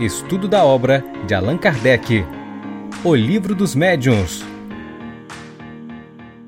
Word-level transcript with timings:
Estudo 0.00 0.48
da 0.48 0.64
obra 0.64 1.04
de 1.26 1.34
Allan 1.34 1.58
Kardec. 1.58 2.24
O 3.04 3.14
Livro 3.14 3.54
dos 3.54 3.74
Médiuns. 3.74 4.42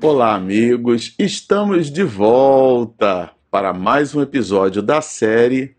Olá, 0.01 0.33
amigos. 0.33 1.13
Estamos 1.19 1.91
de 1.91 2.03
volta 2.03 3.29
para 3.51 3.71
mais 3.71 4.15
um 4.15 4.23
episódio 4.23 4.81
da 4.81 5.01
série 5.01 5.75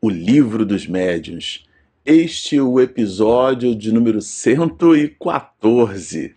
O 0.00 0.08
Livro 0.08 0.64
dos 0.64 0.86
Médiuns. 0.86 1.66
Este 2.02 2.56
é 2.56 2.62
o 2.62 2.80
episódio 2.80 3.74
de 3.74 3.92
número 3.92 4.22
114. 4.22 6.34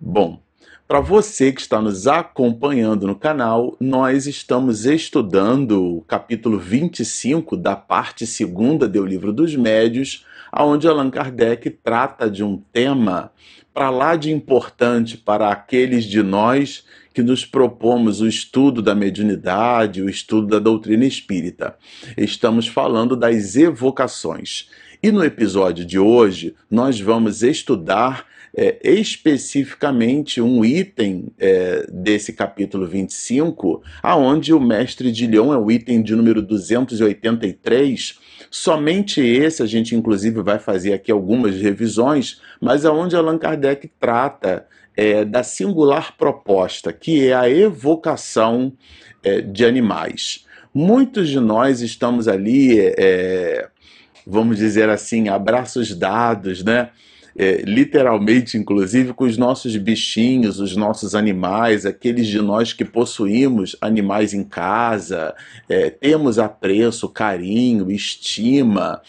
Bom, 0.00 0.42
para 0.86 1.00
você 1.00 1.50
que 1.50 1.62
está 1.62 1.80
nos 1.80 2.06
acompanhando 2.06 3.06
no 3.06 3.14
canal, 3.14 3.74
nós 3.80 4.26
estamos 4.26 4.84
estudando 4.84 5.96
o 5.96 6.02
capítulo 6.02 6.58
25 6.58 7.56
da 7.56 7.74
parte 7.74 8.26
segunda 8.26 8.86
do 8.86 9.04
Livro 9.04 9.32
dos 9.32 9.56
Médios, 9.56 10.26
onde 10.54 10.86
Allan 10.86 11.10
Kardec 11.10 11.70
trata 11.70 12.30
de 12.30 12.44
um 12.44 12.58
tema 12.70 13.32
para 13.72 13.88
lá 13.88 14.14
de 14.14 14.30
importante 14.30 15.16
para 15.16 15.48
aqueles 15.48 16.04
de 16.04 16.22
nós 16.22 16.84
que 17.14 17.22
nos 17.22 17.46
propomos 17.46 18.20
o 18.20 18.28
estudo 18.28 18.82
da 18.82 18.94
mediunidade, 18.94 20.02
o 20.02 20.08
estudo 20.08 20.48
da 20.48 20.58
doutrina 20.58 21.06
espírita. 21.06 21.76
Estamos 22.16 22.68
falando 22.68 23.16
das 23.16 23.56
evocações. 23.56 24.68
E 25.02 25.10
no 25.10 25.24
episódio 25.24 25.84
de 25.84 25.98
hoje, 25.98 26.54
nós 26.70 27.00
vamos 27.00 27.42
estudar 27.42 28.26
é, 28.56 28.78
especificamente 28.84 30.40
um 30.40 30.64
item 30.64 31.26
é, 31.38 31.86
desse 31.92 32.32
capítulo 32.32 32.86
25, 32.86 33.82
aonde 34.02 34.54
o 34.54 34.60
mestre 34.60 35.10
de 35.10 35.26
Lyon 35.26 35.52
é 35.52 35.58
o 35.58 35.70
item 35.70 36.02
de 36.02 36.14
número 36.14 36.40
283. 36.40 38.18
Somente 38.50 39.20
esse 39.20 39.62
a 39.62 39.66
gente, 39.66 39.96
inclusive, 39.96 40.40
vai 40.40 40.60
fazer 40.60 40.92
aqui 40.92 41.10
algumas 41.10 41.56
revisões, 41.56 42.40
mas 42.60 42.84
aonde 42.84 43.16
Allan 43.16 43.38
Kardec 43.38 43.90
trata 43.98 44.66
é, 44.96 45.24
da 45.24 45.42
singular 45.42 46.16
proposta, 46.16 46.92
que 46.92 47.26
é 47.26 47.34
a 47.34 47.50
evocação 47.50 48.72
é, 49.24 49.40
de 49.40 49.64
animais. 49.64 50.46
Muitos 50.72 51.28
de 51.28 51.40
nós 51.40 51.80
estamos 51.80 52.28
ali, 52.28 52.78
é, 52.80 53.68
vamos 54.24 54.58
dizer 54.58 54.88
assim, 54.88 55.28
abraços 55.28 55.94
dados, 55.94 56.62
né? 56.62 56.90
É, 57.36 57.62
literalmente, 57.62 58.56
inclusive, 58.56 59.12
com 59.12 59.24
os 59.24 59.36
nossos 59.36 59.76
bichinhos, 59.76 60.60
os 60.60 60.76
nossos 60.76 61.14
animais, 61.14 61.84
aqueles 61.84 62.26
de 62.26 62.40
nós 62.40 62.72
que 62.72 62.84
possuímos 62.84 63.76
animais 63.80 64.32
em 64.32 64.44
casa, 64.44 65.34
é, 65.68 65.90
temos 65.90 66.38
apreço, 66.38 67.08
carinho, 67.08 67.90
estima 67.90 69.02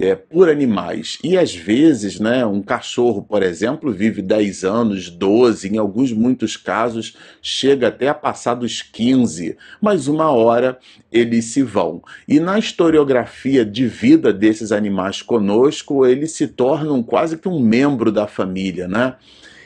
é, 0.00 0.14
por 0.14 0.48
animais. 0.48 1.18
E 1.22 1.36
às 1.36 1.54
vezes, 1.54 2.18
né, 2.18 2.46
um 2.46 2.62
cachorro, 2.62 3.22
por 3.22 3.42
exemplo, 3.42 3.92
vive 3.92 4.22
10 4.22 4.64
anos, 4.64 5.10
12, 5.10 5.68
em 5.68 5.76
alguns 5.76 6.10
muitos 6.10 6.56
casos 6.56 7.14
chega 7.42 7.88
até 7.88 8.08
a 8.08 8.14
passar 8.14 8.54
dos 8.54 8.80
15, 8.80 9.58
mas 9.78 10.08
uma 10.08 10.30
hora 10.30 10.78
eles 11.12 11.46
se 11.46 11.62
vão. 11.62 12.02
E 12.26 12.40
na 12.40 12.58
historiografia 12.58 13.62
de 13.62 13.86
vida 13.86 14.32
desses 14.32 14.72
animais 14.72 15.20
conosco, 15.20 16.06
eles 16.06 16.32
se 16.32 16.48
tornam 16.48 17.02
quase 17.02 17.36
que 17.36 17.48
um 17.48 17.60
membro 17.60 18.10
da 18.10 18.26
família, 18.26 18.88
né? 18.88 19.16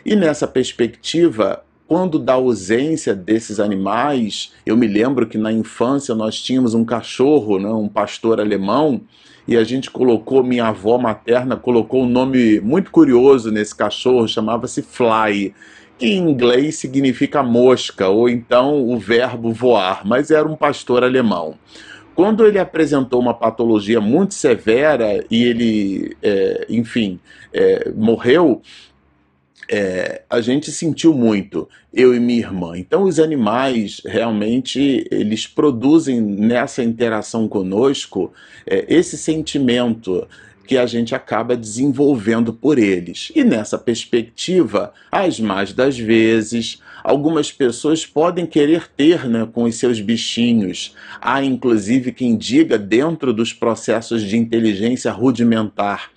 E 0.04 0.16
nessa 0.16 0.48
perspectiva, 0.48 1.62
quando 1.86 2.18
da 2.18 2.32
ausência 2.32 3.14
desses 3.14 3.60
animais, 3.60 4.52
eu 4.66 4.76
me 4.76 4.88
lembro 4.88 5.28
que 5.28 5.38
na 5.38 5.52
infância 5.52 6.12
nós 6.12 6.42
tínhamos 6.42 6.74
um 6.74 6.84
cachorro, 6.84 7.58
né, 7.58 7.68
um 7.68 7.88
pastor 7.88 8.40
alemão, 8.40 9.02
e 9.46 9.56
a 9.56 9.64
gente 9.64 9.90
colocou, 9.90 10.42
minha 10.42 10.66
avó 10.66 10.96
materna 10.98 11.56
colocou 11.56 12.02
um 12.02 12.08
nome 12.08 12.60
muito 12.60 12.90
curioso 12.90 13.50
nesse 13.50 13.74
cachorro, 13.74 14.26
chamava-se 14.26 14.82
Fly, 14.82 15.54
que 15.98 16.06
em 16.06 16.18
inglês 16.18 16.76
significa 16.76 17.42
mosca, 17.42 18.08
ou 18.08 18.28
então 18.28 18.88
o 18.88 18.98
verbo 18.98 19.52
voar, 19.52 20.02
mas 20.04 20.30
era 20.30 20.48
um 20.48 20.56
pastor 20.56 21.04
alemão. 21.04 21.54
Quando 22.14 22.46
ele 22.46 22.58
apresentou 22.58 23.20
uma 23.20 23.34
patologia 23.34 24.00
muito 24.00 24.34
severa 24.34 25.24
e 25.30 25.44
ele, 25.44 26.16
é, 26.22 26.66
enfim, 26.68 27.18
é, 27.52 27.90
morreu, 27.94 28.62
é, 29.68 30.22
a 30.28 30.40
gente 30.40 30.70
sentiu 30.70 31.14
muito, 31.14 31.68
eu 31.92 32.14
e 32.14 32.20
minha 32.20 32.40
irmã. 32.40 32.76
Então, 32.76 33.04
os 33.04 33.18
animais 33.18 34.00
realmente 34.04 35.06
eles 35.10 35.46
produzem 35.46 36.20
nessa 36.20 36.82
interação 36.82 37.48
conosco 37.48 38.32
é, 38.66 38.84
esse 38.88 39.16
sentimento 39.16 40.26
que 40.66 40.78
a 40.78 40.86
gente 40.86 41.14
acaba 41.14 41.56
desenvolvendo 41.56 42.52
por 42.52 42.78
eles. 42.78 43.30
E 43.34 43.44
nessa 43.44 43.78
perspectiva, 43.78 44.92
as 45.12 45.38
mais 45.38 45.72
das 45.72 45.98
vezes, 45.98 46.80
algumas 47.02 47.52
pessoas 47.52 48.06
podem 48.06 48.46
querer 48.46 48.88
ter 48.96 49.28
né, 49.28 49.46
com 49.52 49.64
os 49.64 49.76
seus 49.76 50.00
bichinhos. 50.00 50.94
Há 51.20 51.44
inclusive 51.44 52.12
quem 52.12 52.36
diga 52.36 52.78
dentro 52.78 53.32
dos 53.32 53.52
processos 53.52 54.22
de 54.22 54.36
inteligência 54.36 55.12
rudimentar 55.12 56.10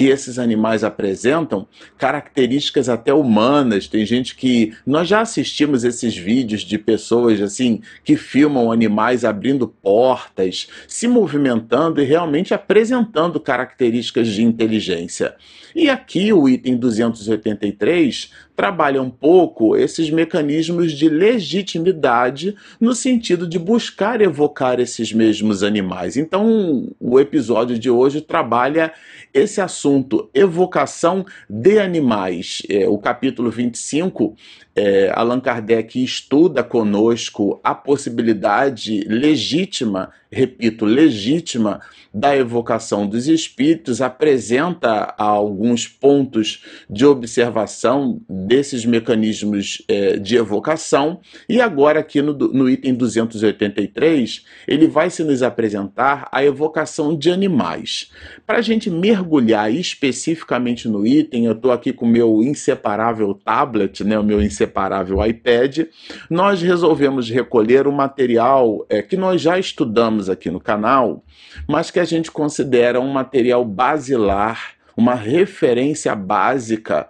que 0.00 0.06
esses 0.06 0.38
animais 0.38 0.82
apresentam 0.82 1.68
características 1.98 2.88
até 2.88 3.12
humanas. 3.12 3.86
Tem 3.86 4.06
gente 4.06 4.34
que 4.34 4.72
nós 4.86 5.06
já 5.06 5.20
assistimos 5.20 5.84
esses 5.84 6.16
vídeos 6.16 6.62
de 6.62 6.78
pessoas 6.78 7.38
assim 7.42 7.82
que 8.02 8.16
filmam 8.16 8.72
animais 8.72 9.26
abrindo 9.26 9.68
portas, 9.68 10.68
se 10.88 11.06
movimentando 11.06 12.00
e 12.00 12.06
realmente 12.06 12.54
apresentando 12.54 13.38
características 13.38 14.28
de 14.28 14.42
inteligência. 14.42 15.34
E 15.76 15.90
aqui 15.90 16.32
o 16.32 16.48
item 16.48 16.78
283 16.78 18.32
trabalha 18.60 19.00
um 19.00 19.08
pouco 19.08 19.74
esses 19.74 20.10
mecanismos 20.10 20.92
de 20.92 21.08
legitimidade 21.08 22.54
no 22.78 22.94
sentido 22.94 23.48
de 23.48 23.58
buscar 23.58 24.20
evocar 24.20 24.78
esses 24.78 25.14
mesmos 25.14 25.62
animais. 25.62 26.14
Então, 26.14 26.92
o 27.00 27.18
episódio 27.18 27.78
de 27.78 27.88
hoje 27.88 28.20
trabalha 28.20 28.92
esse 29.32 29.62
assunto, 29.62 30.28
evocação 30.34 31.24
de 31.48 31.78
animais. 31.78 32.60
É, 32.68 32.86
o 32.86 32.98
capítulo 32.98 33.50
25 33.50 34.36
é, 34.80 35.12
Allan 35.14 35.40
Kardec 35.40 36.02
estuda 36.02 36.64
conosco 36.64 37.60
a 37.62 37.74
possibilidade 37.74 39.04
legítima, 39.06 40.10
repito, 40.30 40.86
legítima, 40.86 41.80
da 42.12 42.36
evocação 42.36 43.06
dos 43.06 43.28
espíritos, 43.28 44.00
apresenta 44.00 45.14
alguns 45.16 45.86
pontos 45.86 46.64
de 46.88 47.06
observação 47.06 48.20
desses 48.28 48.84
mecanismos 48.84 49.82
é, 49.86 50.16
de 50.16 50.36
evocação, 50.36 51.20
e 51.48 51.60
agora, 51.60 52.00
aqui 52.00 52.20
no, 52.20 52.32
no 52.32 52.68
item 52.68 52.94
283, 52.94 54.44
ele 54.66 54.88
vai 54.88 55.08
se 55.08 55.22
nos 55.22 55.42
apresentar 55.42 56.28
a 56.32 56.44
evocação 56.44 57.16
de 57.16 57.30
animais. 57.30 58.10
Para 58.44 58.58
a 58.58 58.62
gente 58.62 58.90
mergulhar 58.90 59.72
especificamente 59.72 60.88
no 60.88 61.06
item, 61.06 61.46
eu 61.46 61.52
estou 61.52 61.70
aqui 61.70 61.92
com 61.92 62.06
o 62.06 62.08
meu 62.08 62.42
inseparável 62.42 63.34
tablet, 63.34 64.02
né, 64.02 64.18
o 64.18 64.24
meu 64.24 64.42
inseparável 64.42 64.69
inseparável 64.70 65.24
iPad, 65.26 65.80
nós 66.28 66.62
resolvemos 66.62 67.28
recolher 67.28 67.86
um 67.86 67.92
material 67.92 68.86
é, 68.88 69.02
que 69.02 69.16
nós 69.16 69.40
já 69.40 69.58
estudamos 69.58 70.30
aqui 70.30 70.50
no 70.50 70.60
canal, 70.60 71.24
mas 71.68 71.90
que 71.90 71.98
a 71.98 72.04
gente 72.04 72.30
considera 72.30 73.00
um 73.00 73.12
material 73.12 73.64
basilar, 73.64 74.74
uma 74.96 75.14
referência 75.14 76.14
básica. 76.14 77.08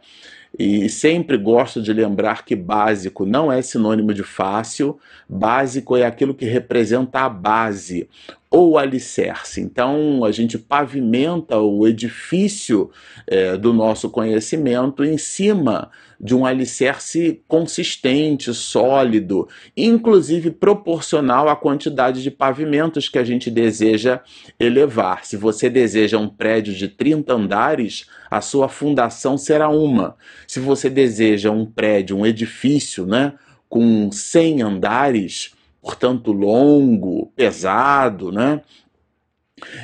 E 0.59 0.89
sempre 0.89 1.37
gosto 1.37 1.81
de 1.81 1.93
lembrar 1.93 2.45
que 2.45 2.57
básico 2.57 3.25
não 3.25 3.53
é 3.53 3.63
sinônimo 3.63 4.13
de 4.13 4.25
fácil, 4.25 4.99
básico 5.29 5.97
é 5.97 6.05
aquilo 6.05 6.35
que 6.35 6.45
representa 6.45 7.21
a 7.21 7.29
base 7.29 8.09
ou 8.51 8.77
alicerce. 8.77 9.61
Então, 9.61 10.25
a 10.25 10.33
gente 10.33 10.59
pavimenta 10.59 11.59
o 11.59 11.87
edifício 11.87 12.91
é, 13.25 13.57
do 13.57 13.73
nosso 13.73 14.11
conhecimento 14.11 15.05
em 15.05 15.17
cima 15.17 15.89
de 16.21 16.35
um 16.35 16.45
alicerce 16.45 17.43
consistente, 17.47 18.53
sólido, 18.53 19.49
inclusive 19.77 20.51
proporcional 20.51 21.49
à 21.49 21.55
quantidade 21.55 22.23
de 22.23 22.31
pavimentos 22.31 23.09
que 23.09 23.19
a 23.19 23.25
gente 23.25 23.51
deseja 23.51 24.21
elevar. 24.59 25.25
Se 25.25 25.37
você 25.37 25.71
deseja 25.71 26.19
um 26.19 26.29
prédio 26.29 26.75
de 26.75 26.89
30 26.89 27.33
andares, 27.33 28.07
a 28.29 28.41
sua 28.41 28.69
fundação 28.69 29.39
será 29.39 29.69
uma. 29.69 30.17
Se 30.47 30.59
você 30.59 30.91
deseja 30.91 31.53
um 31.53 31.65
prédio, 31.65 32.19
um 32.19 32.27
edifício, 32.27 33.07
né, 33.07 33.33
com 33.69 34.11
100 34.11 34.63
andares, 34.63 35.55
portanto 35.81 36.33
longo, 36.33 37.33
pesado, 37.37 38.31
né? 38.31 38.63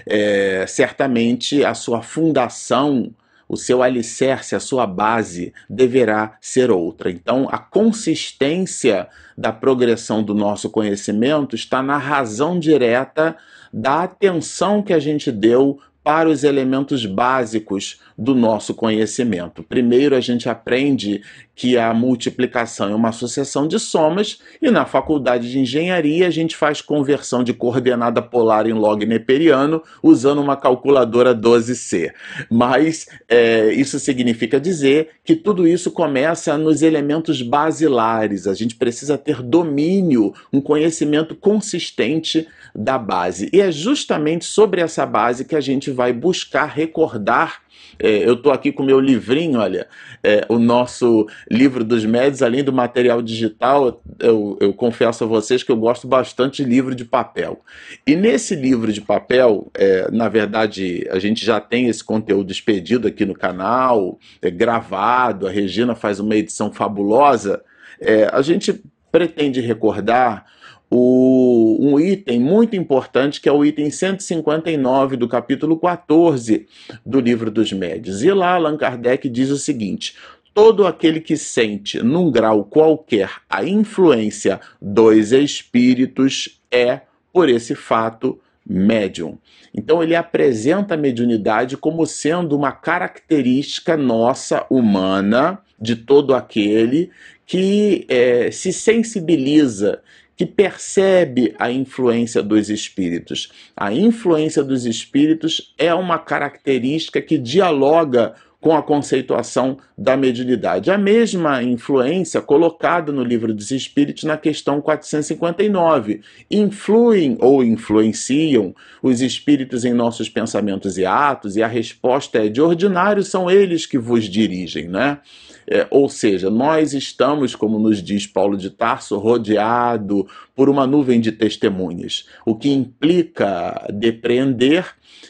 É, 0.06 0.64
certamente 0.66 1.64
a 1.64 1.74
sua 1.74 2.02
fundação 2.02 3.14
o 3.48 3.56
seu 3.56 3.82
alicerce, 3.82 4.54
a 4.54 4.60
sua 4.60 4.86
base 4.86 5.52
deverá 5.70 6.36
ser 6.40 6.70
outra. 6.70 7.10
Então, 7.10 7.48
a 7.50 7.58
consistência 7.58 9.08
da 9.38 9.52
progressão 9.52 10.22
do 10.22 10.34
nosso 10.34 10.68
conhecimento 10.68 11.54
está 11.54 11.82
na 11.82 11.96
razão 11.96 12.58
direta 12.58 13.36
da 13.72 14.02
atenção 14.02 14.82
que 14.82 14.92
a 14.92 14.98
gente 14.98 15.30
deu 15.30 15.78
para 16.06 16.28
os 16.28 16.44
elementos 16.44 17.04
básicos 17.04 18.00
do 18.16 18.32
nosso 18.32 18.72
conhecimento. 18.72 19.64
Primeiro, 19.64 20.14
a 20.14 20.20
gente 20.20 20.48
aprende 20.48 21.20
que 21.52 21.76
a 21.76 21.92
multiplicação 21.92 22.90
é 22.90 22.94
uma 22.94 23.10
sucessão 23.10 23.66
de 23.66 23.80
somas, 23.80 24.38
e 24.62 24.70
na 24.70 24.84
faculdade 24.84 25.50
de 25.50 25.58
engenharia 25.58 26.28
a 26.28 26.30
gente 26.30 26.54
faz 26.54 26.80
conversão 26.80 27.42
de 27.42 27.52
coordenada 27.52 28.22
polar 28.22 28.68
em 28.68 28.72
log 28.72 29.04
neperiano 29.04 29.82
usando 30.00 30.40
uma 30.40 30.56
calculadora 30.56 31.34
12C. 31.34 32.12
Mas 32.48 33.06
é, 33.28 33.72
isso 33.72 33.98
significa 33.98 34.60
dizer 34.60 35.08
que 35.24 35.34
tudo 35.34 35.66
isso 35.66 35.90
começa 35.90 36.56
nos 36.56 36.82
elementos 36.82 37.42
basilares. 37.42 38.46
A 38.46 38.54
gente 38.54 38.76
precisa 38.76 39.18
ter 39.18 39.42
domínio, 39.42 40.32
um 40.52 40.60
conhecimento 40.60 41.34
consistente 41.34 42.46
da 42.74 42.98
base. 42.98 43.48
E 43.52 43.60
é 43.60 43.70
justamente 43.70 44.44
sobre 44.44 44.80
essa 44.80 45.04
base 45.06 45.44
que 45.44 45.56
a 45.56 45.60
gente 45.60 45.90
vai 45.90 46.12
buscar 46.12 46.66
recordar 46.66 47.66
é, 47.98 48.28
eu 48.28 48.34
estou 48.34 48.52
aqui 48.52 48.72
com 48.72 48.82
o 48.82 48.86
meu 48.86 49.00
livrinho, 49.00 49.58
olha, 49.58 49.88
é, 50.22 50.44
o 50.48 50.58
nosso 50.58 51.26
livro 51.50 51.82
dos 51.82 52.04
médios, 52.04 52.42
além 52.42 52.62
do 52.62 52.72
material 52.72 53.22
digital, 53.22 54.02
eu, 54.18 54.56
eu, 54.60 54.72
confesso 54.74 55.24
a 55.24 55.26
vocês 55.26 55.62
que 55.62 55.72
eu 55.72 55.76
gosto 55.76 56.06
bastante 56.06 56.62
de 56.62 56.68
livro 56.68 56.94
de 56.94 57.04
papel. 57.04 57.60
E 58.06 58.14
nesse 58.14 58.54
livro 58.54 58.92
de 58.92 59.00
papel, 59.00 59.70
é, 59.74 60.10
na 60.10 60.28
verdade, 60.28 61.06
a 61.10 61.18
gente 61.18 61.44
já 61.44 61.60
tem 61.60 61.88
esse 61.88 62.04
conteúdo 62.04 62.52
expedido 62.52 63.08
aqui 63.08 63.24
no 63.24 63.34
canal, 63.34 64.18
é, 64.42 64.50
gravado, 64.50 65.46
a 65.46 65.50
Regina 65.50 65.94
faz 65.94 66.20
uma 66.20 66.36
edição 66.36 66.72
fabulosa. 66.72 67.62
É, 68.00 68.28
a 68.30 68.42
gente 68.42 68.82
pretende 69.10 69.60
recordar 69.60 70.44
o, 70.90 71.78
um 71.80 71.98
item 71.98 72.40
muito 72.40 72.76
importante, 72.76 73.40
que 73.40 73.48
é 73.48 73.52
o 73.52 73.64
item 73.64 73.90
159 73.90 75.16
do 75.16 75.28
capítulo 75.28 75.78
14 75.78 76.66
do 77.04 77.20
Livro 77.20 77.50
dos 77.50 77.72
Médios. 77.72 78.22
E 78.22 78.30
lá 78.32 78.54
Allan 78.54 78.76
Kardec 78.76 79.28
diz 79.28 79.50
o 79.50 79.56
seguinte: 79.56 80.14
todo 80.54 80.86
aquele 80.86 81.20
que 81.20 81.36
sente, 81.36 82.02
num 82.02 82.30
grau 82.30 82.64
qualquer, 82.64 83.30
a 83.48 83.64
influência 83.64 84.60
dos 84.80 85.32
espíritos 85.32 86.60
é, 86.70 87.02
por 87.32 87.48
esse 87.48 87.74
fato, 87.74 88.40
médium. 88.66 89.38
Então 89.74 90.02
ele 90.02 90.16
apresenta 90.16 90.94
a 90.94 90.96
mediunidade 90.96 91.76
como 91.76 92.06
sendo 92.06 92.56
uma 92.56 92.72
característica 92.72 93.96
nossa 93.96 94.66
humana 94.70 95.58
de 95.78 95.94
todo 95.94 96.34
aquele 96.34 97.10
que 97.44 98.04
é, 98.08 98.50
se 98.50 98.72
sensibiliza, 98.72 100.02
que 100.36 100.44
percebe 100.44 101.54
a 101.58 101.70
influência 101.70 102.42
dos 102.42 102.68
espíritos. 102.68 103.50
A 103.74 103.92
influência 103.92 104.62
dos 104.62 104.84
espíritos 104.84 105.74
é 105.78 105.94
uma 105.94 106.18
característica 106.18 107.22
que 107.22 107.38
dialoga 107.38 108.34
com 108.66 108.74
a 108.74 108.82
conceituação 108.82 109.76
da 109.96 110.16
mediunidade. 110.16 110.90
A 110.90 110.98
mesma 110.98 111.62
influência 111.62 112.40
colocada 112.40 113.12
no 113.12 113.22
livro 113.22 113.54
dos 113.54 113.70
Espíritos 113.70 114.24
na 114.24 114.36
questão 114.36 114.80
459. 114.80 116.20
Influem 116.50 117.36
ou 117.38 117.62
influenciam 117.62 118.74
os 119.00 119.20
espíritos 119.20 119.84
em 119.84 119.94
nossos 119.94 120.28
pensamentos 120.28 120.98
e 120.98 121.06
atos? 121.06 121.54
E 121.54 121.62
a 121.62 121.68
resposta 121.68 122.44
é: 122.44 122.48
de 122.48 122.60
ordinário 122.60 123.22
são 123.22 123.48
eles 123.48 123.86
que 123.86 123.98
vos 123.98 124.24
dirigem, 124.24 124.88
né? 124.88 125.20
É, 125.68 125.86
ou 125.88 126.08
seja, 126.08 126.50
nós 126.50 126.92
estamos, 126.92 127.54
como 127.54 127.78
nos 127.78 128.02
diz 128.02 128.26
Paulo 128.26 128.56
de 128.56 128.70
Tarso, 128.70 129.16
rodeado 129.16 130.26
por 130.56 130.68
uma 130.68 130.88
nuvem 130.88 131.20
de 131.20 131.30
testemunhas, 131.30 132.26
o 132.44 132.56
que 132.56 132.72
implica 132.72 133.86
depreender 133.92 134.86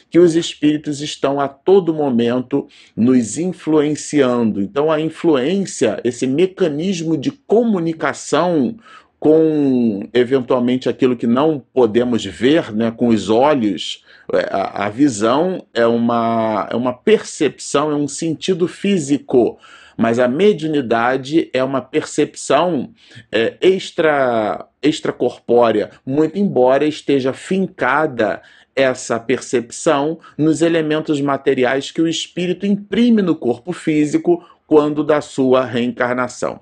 que 0.09 0.19
os 0.19 0.35
espíritos 0.35 1.01
estão 1.01 1.39
a 1.39 1.47
todo 1.47 1.93
momento 1.93 2.67
nos 2.95 3.37
influenciando. 3.37 4.61
Então, 4.61 4.91
a 4.91 4.99
influência, 4.99 5.99
esse 6.03 6.25
mecanismo 6.25 7.17
de 7.17 7.31
comunicação 7.31 8.77
com 9.19 10.07
eventualmente 10.13 10.87
aquilo 10.87 11.15
que 11.15 11.25
não 11.25 11.63
podemos 11.73 12.23
ver 12.23 12.71
né, 12.71 12.91
com 12.91 13.07
os 13.07 13.29
olhos, 13.29 14.03
é, 14.31 14.47
a, 14.51 14.85
a 14.85 14.89
visão 14.89 15.65
é 15.73 15.87
uma, 15.87 16.67
é 16.71 16.75
uma 16.75 16.93
percepção, 16.93 17.91
é 17.91 17.95
um 17.95 18.07
sentido 18.07 18.67
físico 18.67 19.57
mas 19.97 20.19
a 20.19 20.27
mediunidade 20.27 21.49
é 21.51 21.63
uma 21.63 21.81
percepção 21.81 22.91
é, 23.31 23.57
extra 23.59 24.67
extracorpórea, 24.79 25.89
muito 26.05 26.37
embora 26.37 26.85
esteja 26.85 27.33
fincada 27.33 28.41
essa 28.77 29.19
percepção 29.19 30.19
nos 30.37 30.61
elementos 30.61 31.19
materiais 31.19 31.89
que 31.89 31.99
o 31.99 32.07
espírito 32.07 32.63
imprime 32.63 33.23
no 33.23 33.35
corpo 33.35 33.73
físico 33.73 34.45
quando 34.67 35.01
da 35.01 35.21
sua 35.21 35.65
reencarnação. 35.65 36.59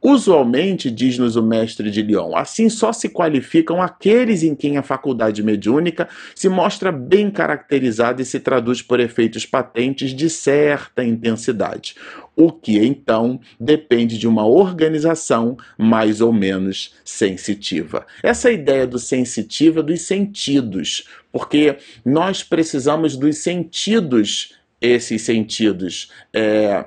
Usualmente, 0.00 0.90
diz-nos 0.90 1.36
o 1.36 1.42
mestre 1.42 1.90
de 1.90 2.00
Lyon, 2.00 2.36
assim 2.36 2.70
só 2.70 2.92
se 2.92 3.08
qualificam 3.08 3.82
aqueles 3.82 4.42
em 4.42 4.54
quem 4.54 4.78
a 4.78 4.82
faculdade 4.82 5.42
mediúnica 5.42 6.08
se 6.34 6.48
mostra 6.48 6.90
bem 6.92 7.30
caracterizada 7.30 8.22
e 8.22 8.24
se 8.24 8.40
traduz 8.40 8.80
por 8.80 9.00
efeitos 9.00 9.44
patentes 9.44 10.14
de 10.14 10.30
certa 10.30 11.04
intensidade, 11.04 11.96
o 12.36 12.52
que 12.52 12.78
então 12.78 13.40
depende 13.58 14.16
de 14.16 14.28
uma 14.28 14.46
organização 14.46 15.56
mais 15.76 16.20
ou 16.20 16.32
menos 16.32 16.94
sensitiva. 17.04 18.06
Essa 18.22 18.50
ideia 18.52 18.86
do 18.86 18.98
sensitivo 18.98 19.80
é 19.80 19.82
dos 19.82 20.02
sentidos, 20.02 21.08
porque 21.32 21.76
nós 22.04 22.42
precisamos 22.42 23.16
dos 23.16 23.38
sentidos, 23.38 24.54
esses 24.80 25.22
sentidos. 25.22 26.10
É, 26.32 26.84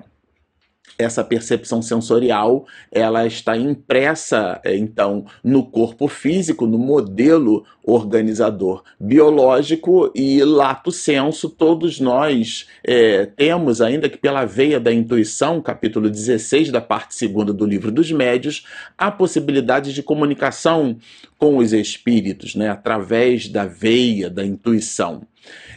essa 1.01 1.23
percepção 1.23 1.81
sensorial 1.81 2.65
ela 2.91 3.25
está 3.25 3.57
impressa 3.57 4.59
é, 4.63 4.75
então 4.75 5.25
no 5.43 5.65
corpo 5.65 6.07
físico, 6.07 6.65
no 6.65 6.77
modelo 6.77 7.65
organizador 7.83 8.83
biológico 8.99 10.11
e 10.15 10.43
lato 10.43 10.91
senso 10.91 11.49
todos 11.49 11.99
nós 11.99 12.67
é, 12.83 13.25
temos 13.25 13.81
ainda 13.81 14.07
que 14.07 14.17
pela 14.17 14.45
veia 14.45 14.79
da 14.79 14.93
intuição, 14.93 15.61
capítulo 15.61 16.09
16 16.09 16.71
da 16.71 16.81
parte 16.81 17.15
segunda 17.15 17.53
do 17.53 17.65
livro 17.65 17.91
dos 17.91 18.11
médios, 18.11 18.65
a 18.97 19.11
possibilidade 19.11 19.93
de 19.93 20.03
comunicação 20.03 20.97
com 21.37 21.57
os 21.57 21.73
espíritos, 21.73 22.55
né, 22.55 22.69
através 22.69 23.47
da 23.47 23.65
veia 23.65 24.29
da 24.29 24.45
intuição. 24.45 25.23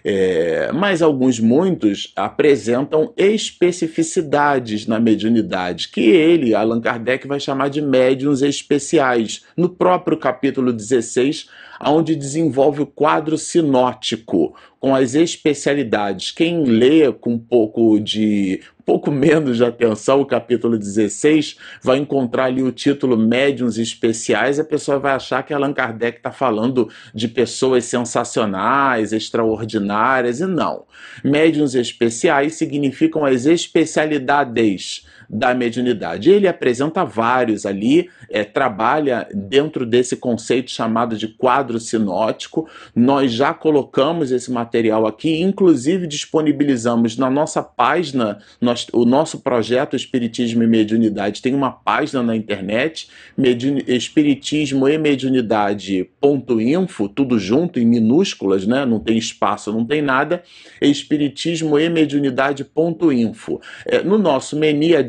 É, 0.04 0.70
mas 0.72 1.00
alguns, 1.00 1.40
muitos, 1.40 2.12
apresentam 2.14 3.12
especificidades 3.16 4.86
na 4.86 5.00
mediunidade, 5.00 5.88
que 5.88 6.02
ele, 6.02 6.54
Allan 6.54 6.80
Kardec, 6.80 7.26
vai 7.26 7.40
chamar 7.40 7.68
de 7.68 7.80
médiums 7.80 8.42
especiais, 8.42 9.44
no 9.56 9.68
próprio 9.68 10.18
capítulo 10.18 10.72
16, 10.72 11.48
onde 11.84 12.16
desenvolve 12.16 12.82
o 12.82 12.86
quadro 12.86 13.36
sinótico, 13.36 14.54
com 14.80 14.94
as 14.94 15.14
especialidades. 15.14 16.30
Quem 16.30 16.64
lê 16.64 17.10
com 17.12 17.34
um 17.34 17.38
pouco 17.38 17.98
de 17.98 18.60
pouco 18.84 19.10
menos 19.10 19.56
de 19.56 19.64
atenção 19.64 20.20
o 20.20 20.26
capítulo 20.26 20.78
16, 20.78 21.56
vai 21.82 21.96
encontrar 21.96 22.44
ali 22.44 22.62
o 22.62 22.70
título 22.70 23.16
Médiuns 23.16 23.78
Especiais, 23.78 24.60
a 24.60 24.64
pessoa 24.64 24.98
vai 24.98 25.14
achar 25.14 25.42
que 25.42 25.54
Allan 25.54 25.72
Kardec 25.72 26.18
está 26.18 26.30
falando 26.30 26.88
de 27.14 27.26
pessoas 27.26 27.86
sensacionais, 27.86 29.12
extraordinárias, 29.12 30.40
e 30.40 30.46
não. 30.46 30.84
Médiuns 31.22 31.74
especiais 31.74 32.54
significam 32.56 33.24
as 33.24 33.46
especialidades 33.46 35.06
da 35.28 35.52
mediunidade. 35.54 36.30
Ele 36.30 36.46
apresenta 36.46 37.04
vários 37.04 37.66
ali, 37.66 38.08
é, 38.30 38.44
trabalha 38.44 39.26
dentro 39.34 39.84
desse 39.84 40.16
conceito 40.16 40.70
chamado 40.70 41.16
de 41.16 41.26
quadro 41.28 41.80
sinótico. 41.80 42.68
Nós 42.94 43.32
já 43.32 43.52
colocamos 43.52 44.30
esse 44.30 44.52
material 44.52 45.06
aqui, 45.06 45.40
inclusive 45.40 46.06
disponibilizamos 46.06 47.16
na 47.16 47.28
nossa 47.28 47.60
página, 47.62 48.38
nós, 48.60 48.86
o 48.92 49.04
nosso 49.04 49.40
projeto 49.40 49.96
Espiritismo 49.96 50.62
e 50.62 50.66
Mediunidade 50.66 51.42
tem 51.42 51.54
uma 51.54 51.70
página 51.70 52.22
na 52.22 52.36
internet, 52.36 53.08
mediun, 53.36 53.78
espiritismo 53.86 54.88
e 54.88 54.98
mediunidade.info, 54.98 57.08
tudo 57.08 57.38
junto 57.38 57.80
em 57.80 57.86
minúsculas, 57.86 58.66
né? 58.66 58.84
não 58.84 59.00
tem 59.00 59.16
espaço, 59.18 59.72
não 59.72 59.84
tem 59.84 60.02
nada, 60.02 60.42
espiritismo 60.80 61.78
e 61.78 61.88
mediunidade.info. 61.88 63.60
É, 63.86 64.02
no 64.02 64.18
nosso 64.18 64.56
menu 64.56 64.84
direita 64.84 65.04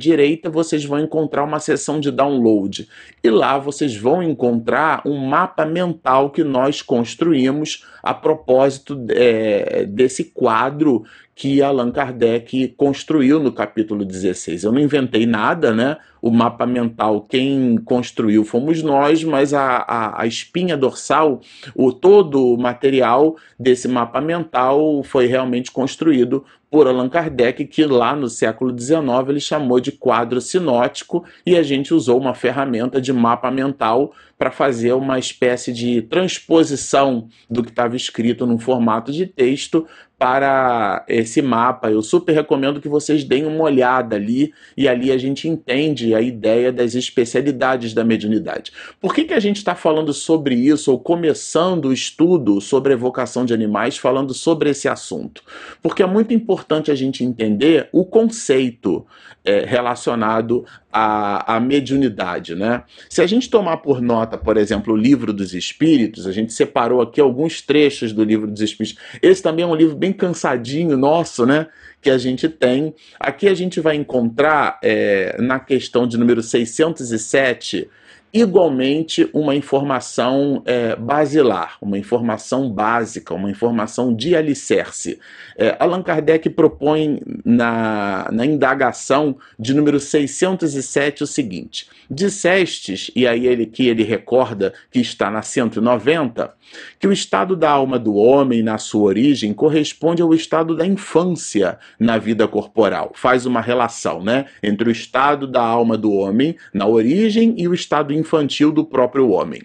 vocês 0.49 0.85
vão 0.85 0.99
encontrar 0.99 1.43
uma 1.43 1.59
seção 1.59 1.99
de 1.99 2.11
download 2.11 2.87
e 3.23 3.29
lá 3.29 3.57
vocês 3.57 3.95
vão 3.95 4.21
encontrar 4.21 5.01
um 5.05 5.17
mapa 5.17 5.65
mental 5.65 6.29
que 6.29 6.43
nós 6.43 6.81
construímos 6.81 7.85
a 8.01 8.13
propósito 8.13 9.05
é, 9.09 9.85
desse 9.85 10.25
quadro 10.25 11.03
que 11.33 11.61
Allan 11.61 11.91
Kardec 11.91 12.69
construiu 12.77 13.39
no 13.39 13.51
capítulo 13.51 14.05
16. 14.05 14.63
Eu 14.63 14.71
não 14.71 14.79
inventei 14.79 15.25
nada, 15.25 15.73
né? 15.73 15.97
o 16.25 16.31
mapa 16.31 16.65
mental, 16.65 17.21
quem 17.21 17.77
construiu 17.77 18.43
fomos 18.43 18.81
nós, 18.81 19.23
mas 19.23 19.53
a, 19.53 19.77
a, 19.77 20.23
a 20.23 20.25
espinha 20.25 20.75
dorsal, 20.75 21.39
o 21.75 21.93
todo 21.93 22.43
o 22.43 22.57
material 22.57 23.35
desse 23.59 23.87
mapa 23.87 24.19
mental 24.19 25.03
foi 25.03 25.27
realmente 25.27 25.71
construído 25.71 26.43
por 26.75 26.87
Allan 26.87 27.07
Kardec, 27.07 27.63
que 27.67 27.85
lá 27.85 28.13
no 28.17 28.27
século 28.27 28.77
XIX 28.77 28.99
ele 29.29 29.39
chamou 29.39 29.79
de 29.79 29.93
quadro 29.93 30.41
sinótico, 30.41 31.23
e 31.45 31.55
a 31.55 31.63
gente 31.63 31.93
usou 31.93 32.19
uma 32.19 32.33
ferramenta 32.33 32.99
de 32.99 33.13
mapa 33.13 33.49
mental 33.49 34.11
para 34.37 34.51
fazer 34.51 34.91
uma 34.91 35.17
espécie 35.17 35.71
de 35.71 36.01
transposição 36.01 37.29
do 37.49 37.63
que 37.63 37.69
estava 37.69 37.95
escrito 37.95 38.45
num 38.45 38.59
formato 38.59 39.13
de 39.13 39.25
texto 39.25 39.87
para 40.17 41.03
esse 41.07 41.41
mapa. 41.41 41.91
Eu 41.91 42.01
super 42.01 42.33
recomendo 42.33 42.79
que 42.79 42.87
vocês 42.87 43.23
deem 43.23 43.45
uma 43.45 43.63
olhada 43.63 44.15
ali 44.15 44.53
e 44.75 44.87
ali 44.87 45.11
a 45.11 45.17
gente 45.17 45.47
entende 45.47 46.15
a 46.15 46.21
ideia 46.21 46.71
das 46.71 46.95
especialidades 46.95 47.93
da 47.93 48.03
mediunidade. 48.03 48.71
Por 48.99 49.13
que, 49.13 49.25
que 49.25 49.33
a 49.33 49.39
gente 49.39 49.57
está 49.57 49.75
falando 49.75 50.13
sobre 50.13 50.55
isso 50.55 50.91
ou 50.91 50.99
começando 50.99 51.85
o 51.85 51.93
estudo 51.93 52.61
sobre 52.61 52.93
evocação 52.93 53.45
de 53.45 53.53
animais 53.53 53.97
falando 53.97 54.33
sobre 54.33 54.69
esse 54.69 54.87
assunto? 54.87 55.43
Porque 55.81 56.01
é 56.01 56.07
muito 56.07 56.33
importante 56.33 56.91
a 56.91 56.95
gente 56.95 57.23
entender 57.23 57.89
o 57.91 58.05
conceito 58.05 59.05
é, 59.43 59.63
relacionado 59.63 60.65
à, 60.97 61.57
à 61.57 61.59
mediunidade. 61.59 62.55
Né? 62.55 62.83
Se 63.09 63.21
a 63.21 63.27
gente 63.27 63.49
tomar 63.49 63.77
por 63.77 64.01
nota, 64.01 64.37
por 64.37 64.55
exemplo, 64.55 64.93
o 64.93 64.97
Livro 64.97 65.33
dos 65.33 65.53
Espíritos, 65.53 66.25
a 66.25 66.31
gente 66.31 66.53
separou 66.53 67.01
aqui 67.01 67.19
alguns 67.19 67.61
trechos 67.61 68.13
do 68.13 68.23
Livro 68.23 68.49
dos 68.49 68.61
Espíritos. 68.61 68.97
Esse 69.21 69.43
também 69.43 69.65
é 69.65 69.67
um 69.67 69.75
livro 69.75 69.97
bem 69.97 70.13
cansadinho 70.13 70.95
nosso, 70.95 71.45
né? 71.45 71.67
Que 72.01 72.09
a 72.09 72.17
gente 72.17 72.47
tem. 72.47 72.95
Aqui 73.19 73.49
a 73.49 73.53
gente 73.53 73.81
vai 73.81 73.97
encontrar, 73.97 74.79
é, 74.81 75.35
na 75.41 75.59
questão 75.59 76.07
de 76.07 76.17
número 76.17 76.41
607, 76.41 77.89
igualmente 78.35 79.29
uma 79.33 79.55
informação 79.55 80.61
é, 80.65 80.93
basilar, 80.93 81.77
uma 81.81 81.97
informação 81.97 82.69
básica, 82.69 83.33
uma 83.33 83.49
informação 83.49 84.13
de 84.13 84.35
alicerce. 84.35 85.17
É, 85.57 85.77
Allan 85.79 86.03
Kardec 86.03 86.49
propõe 86.49 87.21
na, 87.45 88.27
na 88.33 88.45
indagação 88.45 89.37
de 89.57 89.73
número 89.73 90.01
607 90.01 91.23
o 91.23 91.27
seguinte: 91.27 91.87
dissestes, 92.11 93.09
e 93.15 93.25
aí 93.25 93.47
ele 93.47 93.65
que 93.65 93.87
ele 93.87 94.03
recorda 94.03 94.73
que 94.91 94.99
está 94.99 95.31
na 95.31 95.41
190, 95.41 96.53
que 96.99 97.07
o 97.07 97.13
estado 97.13 97.55
da 97.55 97.69
alma 97.69 97.97
do 97.97 98.15
homem 98.15 98.61
na 98.61 98.77
sua 98.77 99.03
origem 99.03 99.53
corresponde 99.53 100.21
ao 100.21 100.33
estado 100.33 100.75
da 100.75 100.85
infância 100.85 101.79
na 101.97 102.17
vida 102.17 102.47
corporal. 102.49 103.11
Faz 103.15 103.45
uma 103.45 103.61
relação, 103.61 104.21
né, 104.21 104.45
entre 104.61 104.89
o 104.89 104.91
estado 104.91 105.47
da 105.47 105.61
alma 105.61 105.97
do 105.97 106.11
homem 106.11 106.57
na 106.73 106.85
origem 106.85 107.55
e 107.57 107.65
o 107.65 107.73
estado 107.73 108.13
infantil 108.25 108.71
do 108.71 108.83
próprio 108.83 109.29
homem. 109.29 109.61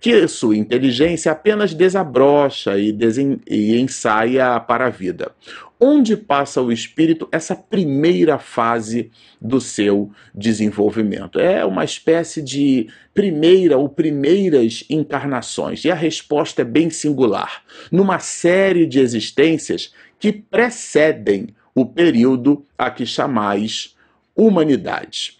Que 0.00 0.26
sua 0.28 0.56
inteligência 0.56 1.32
apenas 1.32 1.74
desabrocha 1.74 2.78
e, 2.78 2.96
e 3.46 3.78
ensaia 3.78 4.58
para 4.60 4.86
a 4.86 4.90
vida 4.90 5.32
onde 5.80 6.16
passa 6.16 6.60
o 6.60 6.72
espírito 6.72 7.28
essa 7.30 7.54
primeira 7.54 8.38
fase 8.38 9.10
do 9.40 9.60
seu 9.60 10.10
desenvolvimento. 10.34 11.38
É 11.38 11.64
uma 11.64 11.84
espécie 11.84 12.42
de 12.42 12.88
primeira 13.14 13.76
ou 13.76 13.88
primeiras 13.88 14.84
encarnações. 14.90 15.84
E 15.84 15.90
a 15.90 15.94
resposta 15.94 16.62
é 16.62 16.64
bem 16.64 16.90
singular. 16.90 17.62
Numa 17.92 18.18
série 18.18 18.86
de 18.86 18.98
existências 18.98 19.92
que 20.18 20.32
precedem 20.32 21.48
o 21.74 21.86
período 21.86 22.64
a 22.76 22.90
que 22.90 23.06
chamais 23.06 23.96
humanidade. 24.34 25.38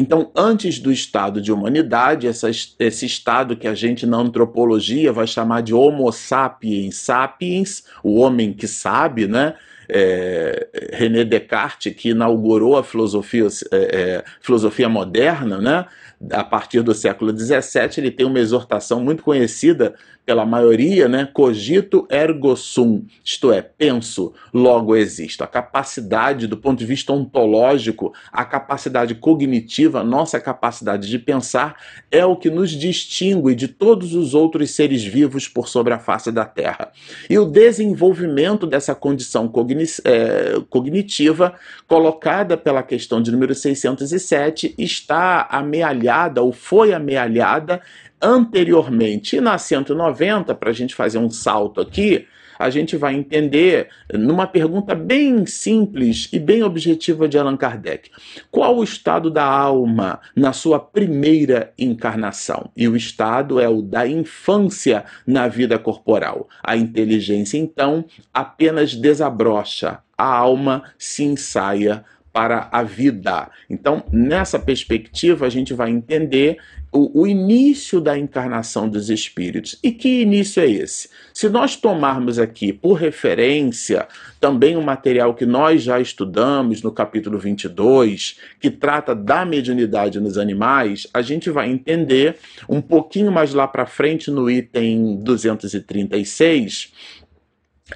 Então, 0.00 0.30
antes 0.34 0.78
do 0.78 0.90
estado 0.90 1.42
de 1.42 1.52
humanidade, 1.52 2.26
essa, 2.26 2.48
esse 2.48 3.04
estado 3.04 3.54
que 3.54 3.68
a 3.68 3.74
gente 3.74 4.06
na 4.06 4.16
antropologia 4.16 5.12
vai 5.12 5.26
chamar 5.26 5.60
de 5.60 5.74
Homo 5.74 6.10
sapiens 6.10 6.96
sapiens, 6.96 7.84
o 8.02 8.18
homem 8.18 8.54
que 8.54 8.66
sabe, 8.66 9.26
né? 9.26 9.56
É, 9.86 10.68
René 10.94 11.22
Descartes, 11.22 11.92
que 11.92 12.10
inaugurou 12.10 12.78
a 12.78 12.82
filosofia, 12.82 13.46
é, 13.70 13.76
é, 13.76 14.24
filosofia 14.40 14.88
moderna, 14.88 15.60
né? 15.60 15.84
A 16.30 16.44
partir 16.44 16.82
do 16.82 16.92
século 16.92 17.36
XVII, 17.36 17.88
ele 17.96 18.10
tem 18.10 18.26
uma 18.26 18.38
exortação 18.38 19.00
muito 19.00 19.22
conhecida 19.22 19.94
pela 20.26 20.44
maioria, 20.44 21.08
né? 21.08 21.28
Cogito 21.32 22.06
ergo 22.10 22.54
sum, 22.54 23.04
isto 23.24 23.50
é, 23.50 23.62
penso, 23.62 24.32
logo 24.52 24.94
existo. 24.94 25.42
A 25.42 25.46
capacidade, 25.46 26.46
do 26.46 26.58
ponto 26.58 26.78
de 26.78 26.84
vista 26.84 27.12
ontológico, 27.12 28.12
a 28.30 28.44
capacidade 28.44 29.14
cognitiva, 29.14 30.04
nossa 30.04 30.38
capacidade 30.38 31.08
de 31.08 31.18
pensar, 31.18 31.74
é 32.10 32.24
o 32.24 32.36
que 32.36 32.50
nos 32.50 32.70
distingue 32.70 33.54
de 33.54 33.66
todos 33.66 34.14
os 34.14 34.34
outros 34.34 34.70
seres 34.72 35.02
vivos 35.02 35.48
por 35.48 35.68
sobre 35.68 35.94
a 35.94 35.98
face 35.98 36.30
da 36.30 36.44
Terra. 36.44 36.92
E 37.28 37.38
o 37.38 37.46
desenvolvimento 37.46 38.66
dessa 38.66 38.94
condição 38.94 39.48
cogni 39.48 39.84
é, 40.04 40.60
cognitiva, 40.68 41.54
colocada 41.88 42.56
pela 42.58 42.82
questão 42.82 43.22
de 43.22 43.32
número 43.32 43.54
607, 43.54 44.74
está 44.78 45.48
amealhada 45.50 46.09
ou 46.42 46.52
foi 46.52 46.92
amealhada 46.92 47.80
anteriormente. 48.20 49.36
E 49.36 49.40
na 49.40 49.56
190, 49.56 50.54
para 50.54 50.70
a 50.70 50.74
gente 50.74 50.94
fazer 50.94 51.18
um 51.18 51.30
salto 51.30 51.80
aqui, 51.80 52.26
a 52.60 52.68
gente 52.68 52.94
vai 52.94 53.14
entender 53.14 53.88
numa 54.12 54.46
pergunta 54.46 54.94
bem 54.94 55.46
simples 55.46 56.28
e 56.30 56.38
bem 56.38 56.62
objetiva 56.62 57.26
de 57.26 57.38
Allan 57.38 57.56
Kardec: 57.56 58.10
qual 58.50 58.76
o 58.76 58.84
estado 58.84 59.30
da 59.30 59.44
alma 59.44 60.20
na 60.36 60.52
sua 60.52 60.78
primeira 60.78 61.72
encarnação? 61.78 62.70
E 62.76 62.86
o 62.86 62.94
estado 62.94 63.58
é 63.58 63.66
o 63.66 63.80
da 63.80 64.06
infância 64.06 65.06
na 65.26 65.48
vida 65.48 65.78
corporal. 65.78 66.46
A 66.62 66.76
inteligência, 66.76 67.56
então, 67.56 68.04
apenas 68.32 68.94
desabrocha, 68.94 70.00
a 70.18 70.26
alma 70.26 70.82
se 70.98 71.24
ensaia 71.24 72.04
para 72.32 72.68
a 72.70 72.82
vida. 72.82 73.50
Então, 73.68 74.04
nessa 74.12 74.58
perspectiva, 74.58 75.46
a 75.46 75.50
gente 75.50 75.74
vai 75.74 75.90
entender 75.90 76.58
o, 76.92 77.22
o, 77.22 77.26
início 77.26 78.00
da 78.00 78.18
encarnação 78.18 78.88
dos 78.88 79.10
espíritos. 79.10 79.78
E 79.82 79.92
que 79.92 80.22
início 80.22 80.60
é 80.62 80.68
esse? 80.68 81.08
Se 81.32 81.48
nós 81.48 81.76
tomarmos 81.76 82.38
aqui 82.38 82.72
por 82.72 82.94
referência 82.94 84.08
também 84.40 84.76
um 84.76 84.82
material 84.82 85.34
que 85.34 85.46
nós 85.46 85.82
já 85.82 86.00
estudamos 86.00 86.82
no 86.82 86.90
capítulo 86.90 87.38
22, 87.38 88.38
que 88.58 88.70
trata 88.70 89.14
da 89.14 89.44
mediunidade 89.44 90.18
nos 90.18 90.36
animais, 90.36 91.06
a 91.14 91.22
gente 91.22 91.48
vai 91.48 91.70
entender 91.70 92.36
um 92.68 92.80
pouquinho 92.80 93.30
mais 93.30 93.54
lá 93.54 93.68
para 93.68 93.86
frente, 93.86 94.30
no 94.30 94.50
item 94.50 95.16
236, 95.22 96.92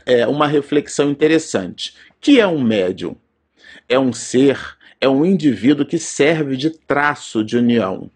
é, 0.06 0.26
uma 0.26 0.46
reflexão 0.46 1.10
interessante. 1.10 1.94
Que 2.20 2.40
é 2.40 2.46
um 2.46 2.62
médium? 2.62 3.16
É 3.88 3.98
um 3.98 4.12
ser, 4.12 4.58
é 5.00 5.08
um 5.08 5.24
indivíduo 5.24 5.84
que 5.86 5.98
serve 5.98 6.56
de 6.56 6.70
traço 6.70 7.44
de 7.44 7.56
união 7.56 8.10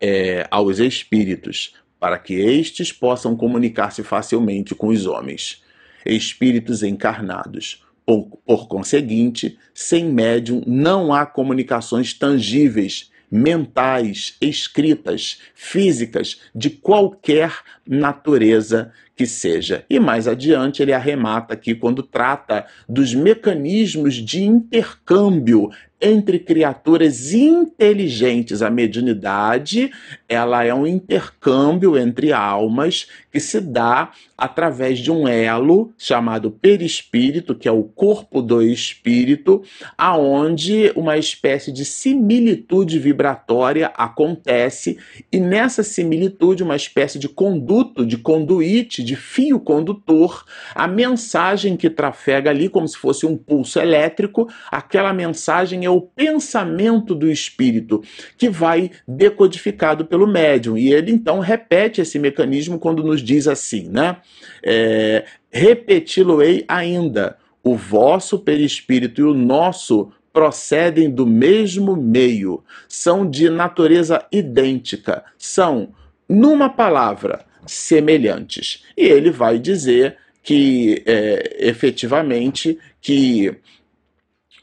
é, 0.00 0.46
aos 0.50 0.78
espíritos, 0.78 1.74
para 1.98 2.18
que 2.18 2.34
estes 2.34 2.92
possam 2.92 3.36
comunicar-se 3.36 4.02
facilmente 4.02 4.74
com 4.74 4.88
os 4.88 5.06
homens. 5.06 5.62
Espíritos 6.04 6.82
encarnados. 6.82 7.84
Por, 8.06 8.26
por 8.44 8.66
conseguinte, 8.66 9.58
sem 9.74 10.06
médium 10.06 10.62
não 10.66 11.12
há 11.12 11.26
comunicações 11.26 12.14
tangíveis, 12.14 13.10
mentais, 13.30 14.36
escritas, 14.40 15.40
físicas, 15.54 16.40
de 16.54 16.70
qualquer 16.70 17.52
natureza 17.86 18.92
que 19.20 19.26
seja. 19.26 19.84
E 19.90 20.00
mais 20.00 20.26
adiante 20.26 20.80
ele 20.80 20.94
arremata 20.94 21.52
aqui 21.52 21.74
quando 21.74 22.02
trata 22.02 22.64
dos 22.88 23.14
mecanismos 23.14 24.14
de 24.14 24.42
intercâmbio 24.42 25.68
entre 26.00 26.38
criaturas 26.38 27.32
inteligentes. 27.32 28.62
A 28.62 28.70
mediunidade, 28.70 29.90
ela 30.28 30.64
é 30.64 30.72
um 30.72 30.86
intercâmbio 30.86 31.98
entre 31.98 32.32
almas 32.32 33.06
que 33.30 33.38
se 33.38 33.60
dá 33.60 34.10
através 34.36 34.98
de 34.98 35.10
um 35.10 35.28
elo 35.28 35.92
chamado 35.98 36.50
perispírito, 36.50 37.54
que 37.54 37.68
é 37.68 37.72
o 37.72 37.84
corpo 37.84 38.40
do 38.40 38.62
espírito, 38.62 39.62
aonde 39.96 40.90
uma 40.96 41.18
espécie 41.18 41.70
de 41.70 41.84
similitude 41.84 42.98
vibratória 42.98 43.92
acontece 43.94 44.98
e 45.30 45.38
nessa 45.38 45.82
similitude 45.82 46.62
uma 46.62 46.74
espécie 46.74 47.18
de 47.18 47.28
conduto, 47.28 48.06
de 48.06 48.16
conduíte, 48.16 49.04
de 49.04 49.14
fio 49.14 49.60
condutor, 49.60 50.44
a 50.74 50.88
mensagem 50.88 51.76
que 51.76 51.90
trafega 51.90 52.48
ali 52.48 52.68
como 52.68 52.88
se 52.88 52.96
fosse 52.96 53.26
um 53.26 53.36
pulso 53.36 53.78
elétrico, 53.78 54.48
aquela 54.70 55.12
mensagem 55.12 55.84
é 55.90 55.92
o 55.92 56.00
pensamento 56.00 57.14
do 57.14 57.30
espírito 57.30 58.02
que 58.38 58.48
vai 58.48 58.90
decodificado 59.06 60.04
pelo 60.04 60.26
médium 60.26 60.78
e 60.78 60.92
ele 60.92 61.10
então 61.12 61.40
repete 61.40 62.00
esse 62.00 62.18
mecanismo 62.18 62.78
quando 62.78 63.02
nos 63.02 63.22
diz 63.22 63.46
assim, 63.46 63.88
né? 63.88 64.18
É, 64.62 65.24
Repeti-lo-ei 65.50 66.64
ainda. 66.68 67.36
O 67.62 67.76
vosso 67.76 68.38
perispírito 68.38 69.20
e 69.20 69.24
o 69.24 69.34
nosso 69.34 70.12
procedem 70.32 71.10
do 71.10 71.26
mesmo 71.26 71.96
meio, 71.96 72.62
são 72.88 73.28
de 73.28 73.50
natureza 73.50 74.24
idêntica, 74.30 75.24
são, 75.36 75.92
numa 76.28 76.68
palavra, 76.68 77.44
semelhantes. 77.66 78.84
E 78.96 79.04
ele 79.04 79.30
vai 79.30 79.58
dizer 79.58 80.16
que 80.42 81.02
é, 81.04 81.56
efetivamente 81.68 82.78
que 83.00 83.54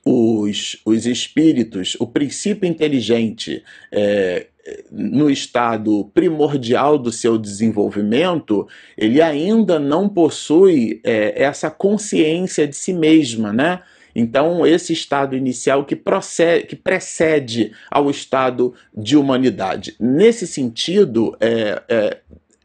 os, 0.08 0.78
os 0.86 1.06
espíritos, 1.06 1.98
o 2.00 2.08
princípio 2.08 2.68
inteligente, 2.68 3.64
é, 3.92 4.48
no 4.92 5.30
estado 5.30 6.10
primordial 6.14 6.98
do 6.98 7.12
seu 7.12 7.38
desenvolvimento, 7.38 8.68
ele 8.98 9.22
ainda 9.22 9.80
não 9.80 10.10
possui 10.10 11.02
é, 11.04 11.42
essa 11.42 11.70
consciência 11.70 12.68
de 12.68 12.76
si 12.76 12.94
mesma, 12.94 13.54
né? 13.54 13.82
Então, 14.16 14.66
esse 14.66 14.94
estado 14.94 15.36
inicial 15.36 15.86
que, 15.86 15.96
procede, 15.96 16.66
que 16.66 16.76
precede 16.76 17.72
ao 17.90 18.10
estado 18.10 18.74
de 18.96 19.16
humanidade. 19.16 19.96
Nesse 20.00 20.48
sentido, 20.48 21.38
é, 21.40 21.84
é, 21.88 22.18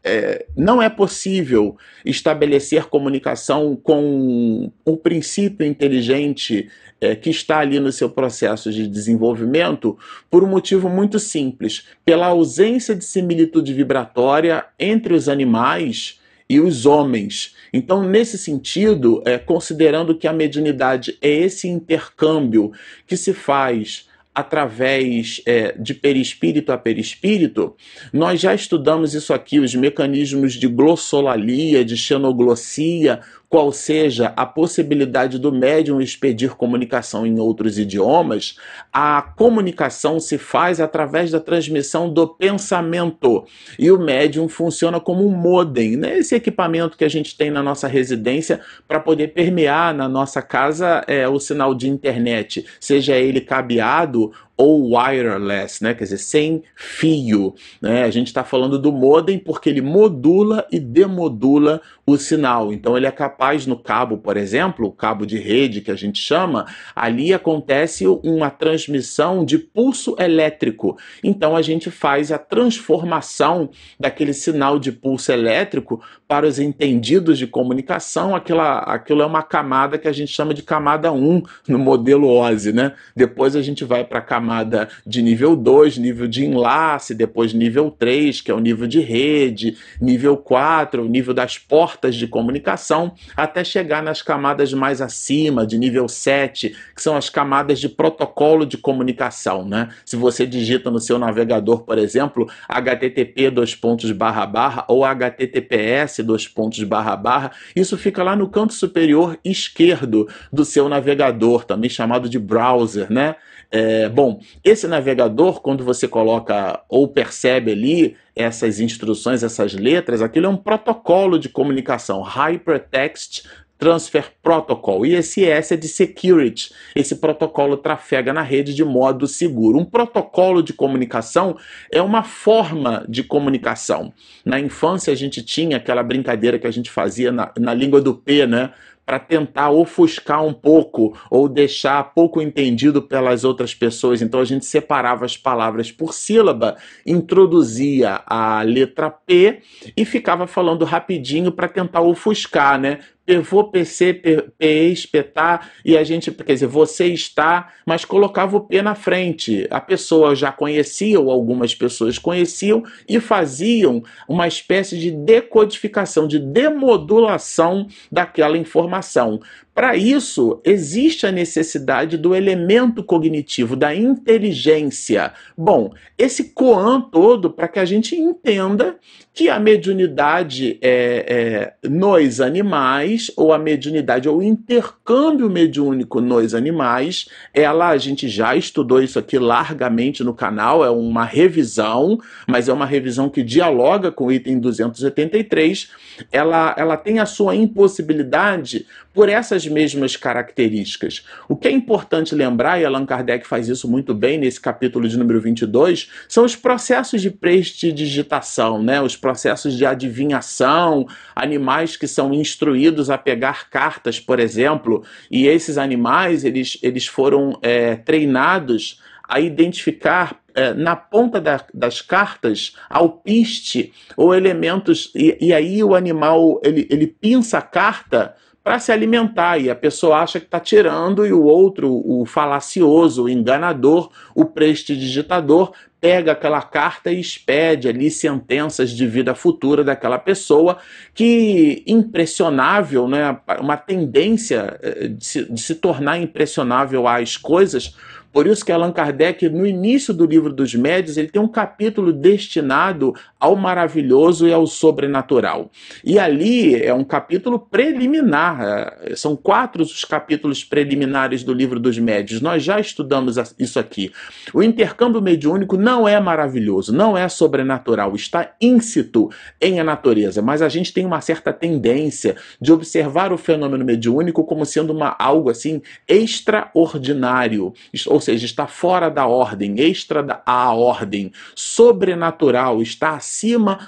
é, 0.03 0.45
não 0.57 0.81
é 0.81 0.89
possível 0.89 1.77
estabelecer 2.03 2.85
comunicação 2.85 3.75
com 3.75 4.71
o 4.83 4.97
princípio 4.97 5.65
inteligente 5.65 6.69
é, 7.03 7.15
que 7.15 7.29
está 7.29 7.59
ali 7.59 7.79
no 7.79 7.91
seu 7.91 8.09
processo 8.09 8.71
de 8.71 8.87
desenvolvimento 8.87 9.97
por 10.29 10.43
um 10.43 10.47
motivo 10.47 10.87
muito 10.87 11.19
simples: 11.19 11.85
pela 12.05 12.27
ausência 12.27 12.95
de 12.95 13.03
similitude 13.03 13.73
vibratória 13.73 14.65
entre 14.79 15.13
os 15.13 15.27
animais 15.27 16.21
e 16.49 16.59
os 16.59 16.85
homens. 16.85 17.55
Então, 17.73 18.03
nesse 18.03 18.37
sentido, 18.37 19.21
é, 19.25 19.37
considerando 19.37 20.15
que 20.15 20.27
a 20.27 20.33
mediunidade 20.33 21.17
é 21.21 21.29
esse 21.29 21.67
intercâmbio 21.67 22.71
que 23.05 23.17
se 23.17 23.33
faz 23.33 24.07
através 24.35 25.41
é, 25.45 25.75
de 25.77 25.93
perispírito 25.93 26.71
a 26.71 26.77
perispírito, 26.77 27.75
nós 28.11 28.41
já 28.41 28.53
estudamos 28.53 29.13
isso 29.13 29.31
aqui, 29.31 29.59
os 29.59 29.75
mecanismos 29.75 30.53
de 30.53 30.67
glossolalia, 30.67 31.85
de 31.85 31.95
xenoglossia, 31.95 33.21
qual 33.53 33.71
seja 33.71 34.33
a 34.35 34.47
possibilidade 34.47 35.37
do 35.37 35.51
médium 35.51 36.01
expedir 36.01 36.55
comunicação 36.55 37.23
em 37.23 37.39
outros 37.39 37.77
idiomas, 37.77 38.57
a 38.91 39.21
comunicação 39.21 40.19
se 40.19 40.39
faz 40.39 40.81
através 40.81 41.29
da 41.29 41.39
transmissão 41.39 42.11
do 42.11 42.27
pensamento. 42.27 43.45
E 43.77 43.91
o 43.91 43.99
médium 43.99 44.49
funciona 44.49 44.99
como 44.99 45.23
um 45.23 45.29
modem, 45.29 45.95
né? 45.95 46.17
esse 46.17 46.33
equipamento 46.33 46.97
que 46.97 47.05
a 47.05 47.07
gente 47.07 47.37
tem 47.37 47.51
na 47.51 47.61
nossa 47.61 47.87
residência 47.87 48.59
para 48.87 48.99
poder 48.99 49.35
permear 49.35 49.93
na 49.93 50.09
nossa 50.09 50.41
casa 50.41 51.03
é, 51.05 51.29
o 51.29 51.39
sinal 51.39 51.75
de 51.75 51.87
internet, 51.87 52.65
seja 52.79 53.15
ele 53.17 53.39
cabeado 53.39 54.31
ou 54.55 54.95
wireless, 54.95 55.83
né? 55.83 55.93
quer 55.93 56.03
dizer, 56.03 56.19
sem 56.19 56.63
fio. 56.75 57.55
Né? 57.81 58.03
A 58.03 58.11
gente 58.11 58.27
está 58.27 58.43
falando 58.43 58.77
do 58.77 58.91
modem 58.91 59.39
porque 59.39 59.69
ele 59.69 59.81
modula 59.81 60.65
e 60.71 60.79
demodula 60.79 61.81
o 62.05 62.17
sinal. 62.17 62.71
Então 62.71 62.95
ele 62.95 63.07
é 63.07 63.11
capaz 63.11 63.65
no 63.65 63.77
cabo, 63.77 64.17
por 64.17 64.37
exemplo, 64.37 64.87
o 64.87 64.91
cabo 64.91 65.25
de 65.25 65.37
rede 65.37 65.81
que 65.81 65.91
a 65.91 65.95
gente 65.95 66.21
chama, 66.21 66.65
ali 66.95 67.33
acontece 67.33 68.05
uma 68.05 68.49
transmissão 68.49 69.43
de 69.43 69.57
pulso 69.57 70.15
elétrico. 70.19 70.97
Então 71.23 71.55
a 71.55 71.61
gente 71.61 71.89
faz 71.89 72.31
a 72.31 72.37
transformação 72.37 73.69
daquele 73.99 74.33
sinal 74.33 74.77
de 74.77 74.91
pulso 74.91 75.31
elétrico 75.31 76.01
para 76.33 76.47
os 76.47 76.57
entendidos 76.57 77.37
de 77.37 77.45
comunicação. 77.45 78.35
Aquela, 78.35 78.79
aquilo 78.79 79.21
é 79.21 79.25
uma 79.25 79.43
camada 79.43 79.99
que 79.99 80.07
a 80.07 80.11
gente 80.11 80.31
chama 80.31 80.51
de 80.51 80.63
camada 80.63 81.11
1 81.11 81.43
no 81.67 81.77
modelo 81.77 82.27
OSI, 82.27 82.73
né? 82.73 82.93
Depois 83.15 83.55
a 83.55 83.61
gente 83.61 83.85
vai 83.85 84.03
para 84.03 84.17
a 84.17 84.21
camada 84.23 84.89
de 85.05 85.21
nível 85.21 85.55
2, 85.55 85.99
nível 85.99 86.27
de 86.27 86.43
enlace, 86.43 87.13
depois 87.13 87.53
nível 87.53 87.91
3, 87.91 88.41
que 88.41 88.49
é 88.49 88.53
o 88.55 88.59
nível 88.59 88.87
de 88.87 88.99
rede, 88.99 89.77
nível 90.01 90.35
4, 90.35 91.03
o 91.03 91.07
nível 91.07 91.35
das 91.35 91.59
portas 91.59 92.15
de 92.15 92.25
comunicação, 92.25 93.13
até 93.37 93.63
chegar 93.63 94.01
nas 94.01 94.23
camadas 94.23 94.73
mais 94.73 95.01
acima, 95.01 95.67
de 95.67 95.77
nível 95.77 96.07
7, 96.07 96.75
que 96.95 97.01
são 97.03 97.15
as 97.15 97.29
camadas 97.29 97.79
de 97.79 97.87
protocolo 97.87 98.65
de 98.65 98.75
comunicação, 98.75 99.63
né? 99.63 99.89
Se 100.03 100.15
você 100.15 100.47
digita 100.47 100.89
no 100.89 100.99
seu 100.99 101.19
navegador, 101.19 101.83
por 101.83 101.99
exemplo, 101.99 102.49
http 102.67 103.51
dois 103.51 103.75
pontos 103.75 104.11
barra 104.11 104.47
barra 104.47 104.83
ou 104.87 105.03
https 105.05 106.22
dois 106.23 106.47
pontos 106.47 106.81
barra 106.83 107.15
barra, 107.15 107.51
isso 107.75 107.97
fica 107.97 108.23
lá 108.23 108.35
no 108.35 108.49
canto 108.49 108.73
superior 108.73 109.37
esquerdo 109.43 110.27
do 110.51 110.65
seu 110.65 110.89
navegador, 110.89 111.65
também 111.65 111.89
chamado 111.89 112.27
de 112.29 112.39
browser, 112.39 113.11
né? 113.11 113.35
É, 113.75 114.07
bom, 114.07 114.39
esse 114.63 114.87
navegador, 114.87 115.59
quando 115.59 115.83
você 115.83 116.07
coloca 116.07 116.79
ou 116.87 117.07
percebe 117.07 117.71
ali 117.71 118.15
essas 118.35 118.79
instruções, 118.79 119.41
essas 119.41 119.73
letras, 119.73 120.21
aquilo 120.21 120.45
é 120.45 120.49
um 120.49 120.57
protocolo 120.57 121.39
de 121.39 121.49
comunicação, 121.49 122.21
Hypertext 122.21 123.43
Transfer 123.77 124.31
Protocol. 124.41 125.05
E 125.05 125.13
esse 125.13 125.45
S 125.45 125.73
é 125.73 125.77
de 125.77 125.87
security. 125.87 126.71
Esse 126.95 127.15
protocolo 127.15 127.77
trafega 127.77 128.31
na 128.31 128.41
rede 128.41 128.73
de 128.73 128.83
modo 128.83 129.27
seguro. 129.27 129.77
Um 129.77 129.85
protocolo 129.85 130.61
de 130.61 130.73
comunicação 130.73 131.57
é 131.91 132.01
uma 132.01 132.23
forma 132.23 133.05
de 133.09 133.23
comunicação. 133.23 134.13
Na 134.45 134.59
infância 134.59 135.11
a 135.11 135.15
gente 135.15 135.43
tinha 135.43 135.77
aquela 135.77 136.03
brincadeira 136.03 136.57
que 136.57 136.67
a 136.67 136.71
gente 136.71 136.89
fazia 136.89 137.31
na, 137.31 137.51
na 137.59 137.73
língua 137.73 137.99
do 138.01 138.13
P, 138.13 138.45
né? 138.47 138.71
para 139.05 139.19
tentar 139.19 139.69
ofuscar 139.69 140.43
um 140.43 140.53
pouco 140.53 141.17
ou 141.29 141.49
deixar 141.49 142.13
pouco 142.13 142.41
entendido 142.41 143.01
pelas 143.01 143.43
outras 143.43 143.73
pessoas. 143.73 144.21
Então 144.21 144.39
a 144.39 144.45
gente 144.45 144.65
separava 144.65 145.25
as 145.25 145.35
palavras 145.35 145.91
por 145.91 146.13
sílaba, 146.13 146.77
introduzia 147.05 148.21
a 148.25 148.61
letra 148.61 149.09
P 149.09 149.61
e 149.95 150.05
ficava 150.05 150.47
falando 150.47 150.85
rapidinho 150.85 151.51
para 151.51 151.67
tentar 151.67 152.01
ofuscar, 152.01 152.79
né? 152.79 152.99
Pivô, 153.25 153.63
PC, 153.65 154.13
PE, 154.13 154.91
espetar, 154.91 155.71
e 155.85 155.97
a 155.97 156.03
gente, 156.03 156.29
quer 156.31 156.53
dizer, 156.53 156.67
você 156.67 157.07
está, 157.07 157.71
mas 157.85 158.03
colocava 158.03 158.57
o 158.57 158.61
P 158.61 158.81
na 158.81 158.95
frente. 158.95 159.65
A 159.69 159.79
pessoa 159.79 160.35
já 160.35 160.51
conhecia, 160.51 161.19
ou 161.19 161.31
algumas 161.31 161.73
pessoas 161.73 162.17
conheciam, 162.17 162.83
e 163.07 163.19
faziam 163.19 164.03
uma 164.27 164.47
espécie 164.47 164.97
de 164.97 165.09
decodificação, 165.09 166.27
de 166.27 166.37
demodulação 166.37 167.87
daquela 168.11 168.57
informação. 168.57 169.39
Para 169.73 169.95
isso, 169.95 170.61
existe 170.63 171.25
a 171.25 171.31
necessidade 171.31 172.15
do 172.15 172.35
elemento 172.35 173.03
cognitivo, 173.03 173.75
da 173.75 173.95
inteligência. 173.95 175.33
Bom, 175.57 175.91
esse 176.15 176.53
coan 176.53 177.01
todo 177.01 177.49
para 177.49 177.67
que 177.67 177.79
a 177.79 177.85
gente 177.85 178.15
entenda 178.15 178.97
que 179.33 179.49
a 179.49 179.59
mediunidade 179.59 180.77
é, 180.79 181.73
é, 181.83 181.89
nos 181.89 182.39
animais, 182.39 183.12
ou 183.35 183.53
a 183.53 183.57
mediunidade, 183.57 184.27
ou 184.27 184.37
o 184.37 184.43
intercâmbio 184.43 185.49
mediúnico 185.49 186.21
nos 186.21 186.53
animais, 186.53 187.27
ela, 187.53 187.89
a 187.89 187.97
gente 187.97 188.27
já 188.27 188.55
estudou 188.55 189.01
isso 189.01 189.19
aqui 189.19 189.37
largamente 189.37 190.23
no 190.23 190.33
canal, 190.33 190.83
é 190.83 190.89
uma 190.89 191.25
revisão, 191.25 192.19
mas 192.47 192.69
é 192.69 192.73
uma 192.73 192.85
revisão 192.85 193.29
que 193.29 193.43
dialoga 193.43 194.11
com 194.11 194.25
o 194.25 194.31
item 194.31 194.59
283. 194.59 195.89
Ela, 196.31 196.75
ela 196.77 196.97
tem 196.97 197.19
a 197.19 197.25
sua 197.25 197.55
impossibilidade 197.55 198.85
por 199.13 199.29
essas 199.29 199.67
mesmas 199.67 200.15
características. 200.15 201.23
O 201.47 201.55
que 201.55 201.67
é 201.67 201.71
importante 201.71 202.33
lembrar, 202.33 202.81
e 202.81 202.85
Allan 202.85 203.05
Kardec 203.05 203.45
faz 203.45 203.69
isso 203.69 203.87
muito 203.87 204.13
bem 204.13 204.37
nesse 204.37 204.59
capítulo 204.59 205.07
de 205.07 205.17
número 205.17 205.39
22, 205.39 206.09
são 206.27 206.43
os 206.43 206.55
processos 206.55 207.21
de 207.21 207.29
prestidigitação, 207.29 208.81
né? 208.81 209.01
os 209.01 209.15
processos 209.15 209.77
de 209.77 209.85
adivinhação, 209.85 211.07
animais 211.35 211.95
que 211.95 212.07
são 212.07 212.33
instruídos 212.33 213.09
a 213.09 213.17
pegar 213.17 213.69
cartas, 213.69 214.19
por 214.19 214.39
exemplo, 214.39 215.03
e 215.29 215.47
esses 215.47 215.77
animais 215.77 216.43
eles, 216.43 216.79
eles 216.81 217.05
foram 217.05 217.59
é, 217.61 217.95
treinados 217.95 218.99
a 219.27 219.39
identificar 219.39 220.41
é, 220.53 220.73
na 220.73 220.95
ponta 220.95 221.39
da, 221.39 221.65
das 221.73 222.01
cartas 222.01 222.75
alpiste 222.89 223.91
ou 224.15 224.35
elementos 224.35 225.11
e, 225.15 225.37
e, 225.41 225.53
aí 225.53 225.83
o 225.83 225.95
animal 225.95 226.61
ele, 226.63 226.87
ele 226.89 227.07
pinça 227.07 227.57
a 227.57 227.61
carta 227.61 228.35
para 228.63 228.79
se 228.79 228.91
alimentar 228.91 229.57
e 229.57 229.69
a 229.69 229.75
pessoa 229.75 230.19
acha 230.19 230.39
que 230.39 230.45
está 230.45 230.59
tirando 230.59 231.25
e 231.25 231.33
o 231.33 231.43
outro, 231.43 231.91
o 231.91 232.25
falacioso, 232.25 233.23
o 233.23 233.29
enganador, 233.29 234.09
o 234.33 234.45
prestidigitador 234.45 235.73
pega 235.99 236.31
aquela 236.31 236.61
carta 236.61 237.11
e 237.11 237.19
expede 237.19 237.87
ali 237.87 238.09
sentenças 238.09 238.91
de 238.91 239.05
vida 239.07 239.35
futura 239.35 239.83
daquela 239.83 240.17
pessoa, 240.17 240.77
que 241.13 241.83
impressionável, 241.87 243.07
né, 243.07 243.37
uma 243.59 243.77
tendência 243.77 244.77
eh, 244.81 245.07
de 245.07 245.25
se, 245.25 245.51
de 245.51 245.61
se 245.61 245.75
tornar 245.75 246.17
impressionável 246.17 247.07
às 247.07 247.37
coisas, 247.37 247.95
por 248.33 248.47
isso 248.47 248.65
que 248.65 248.71
Allan 248.71 248.91
Kardec, 248.91 249.47
no 249.47 249.63
início 249.63 250.11
do 250.11 250.25
livro 250.25 250.51
dos 250.51 250.73
médios, 250.73 251.17
ele 251.17 251.27
tem 251.27 251.39
um 251.39 251.47
capítulo 251.47 252.11
destinado 252.11 253.13
ao 253.43 253.57
maravilhoso 253.57 254.47
e 254.47 254.53
ao 254.53 254.65
sobrenatural. 254.65 255.69
E 256.01 256.17
ali 256.17 256.81
é 256.81 256.93
um 256.93 257.03
capítulo 257.03 257.59
preliminar, 257.59 258.61
é, 258.61 259.15
são 259.17 259.35
quatro 259.35 259.83
os 259.83 260.05
capítulos 260.05 260.63
preliminares 260.63 261.43
do 261.43 261.53
livro 261.53 261.77
dos 261.77 261.99
médios. 261.99 262.39
Nós 262.39 262.63
já 262.63 262.79
estudamos 262.79 263.35
isso 263.59 263.77
aqui. 263.77 264.13
O 264.53 264.63
intercâmbio 264.63 265.21
mediúnico 265.21 265.75
não 265.75 266.07
é 266.07 266.17
maravilhoso, 266.21 266.95
não 266.95 267.17
é 267.17 267.27
sobrenatural, 267.27 268.15
está 268.15 268.55
íncito 268.61 269.29
em 269.59 269.77
a 269.77 269.83
natureza, 269.83 270.41
mas 270.41 270.61
a 270.61 270.69
gente 270.69 270.93
tem 270.93 271.05
uma 271.05 271.19
certa 271.19 271.51
tendência 271.51 272.37
de 272.61 272.71
observar 272.71 273.33
o 273.33 273.37
fenômeno 273.37 273.83
mediúnico 273.83 274.45
como 274.45 274.65
sendo 274.65 274.93
uma, 274.93 275.17
algo 275.19 275.49
assim 275.49 275.81
extraordinário, 276.07 277.73
ou 278.07 278.21
seja, 278.21 278.45
está 278.45 278.67
fora 278.67 279.09
da 279.09 279.27
ordem, 279.27 279.81
extra 279.81 280.23
da 280.23 280.41
a 280.45 280.73
ordem, 280.73 281.33
sobrenatural, 281.53 282.81
está 282.81 283.19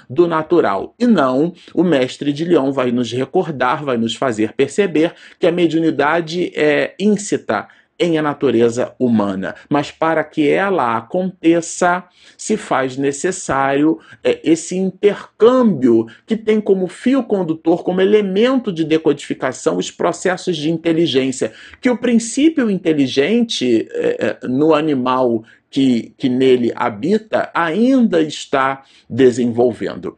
do 0.08 0.26
natural. 0.26 0.94
E 0.98 1.06
não, 1.06 1.52
o 1.74 1.82
mestre 1.82 2.32
de 2.32 2.44
Leão 2.44 2.72
vai 2.72 2.90
nos 2.90 3.12
recordar, 3.12 3.84
vai 3.84 3.96
nos 3.96 4.14
fazer 4.14 4.52
perceber 4.52 5.14
que 5.38 5.46
a 5.46 5.52
mediunidade 5.52 6.52
é 6.54 6.94
íncita, 6.98 7.68
em 7.98 8.18
a 8.18 8.22
natureza 8.22 8.94
humana, 8.98 9.54
mas 9.68 9.90
para 9.90 10.22
que 10.22 10.48
ela 10.48 10.96
aconteça, 10.96 12.04
se 12.36 12.56
faz 12.56 12.96
necessário 12.96 13.98
é, 14.22 14.40
esse 14.44 14.76
intercâmbio 14.76 16.06
que 16.26 16.36
tem 16.36 16.60
como 16.60 16.86
fio 16.86 17.22
condutor, 17.22 17.82
como 17.82 18.00
elemento 18.00 18.70
de 18.70 18.84
decodificação, 18.84 19.78
os 19.78 19.90
processos 19.90 20.56
de 20.56 20.70
inteligência, 20.70 21.52
que 21.80 21.88
o 21.88 21.96
princípio 21.96 22.70
inteligente 22.70 23.88
é, 23.92 24.38
é 24.42 24.46
no 24.46 24.74
animal 24.74 25.42
que, 25.70 26.14
que 26.16 26.28
nele 26.28 26.72
habita 26.74 27.50
ainda 27.54 28.20
está 28.20 28.84
desenvolvendo. 29.08 30.16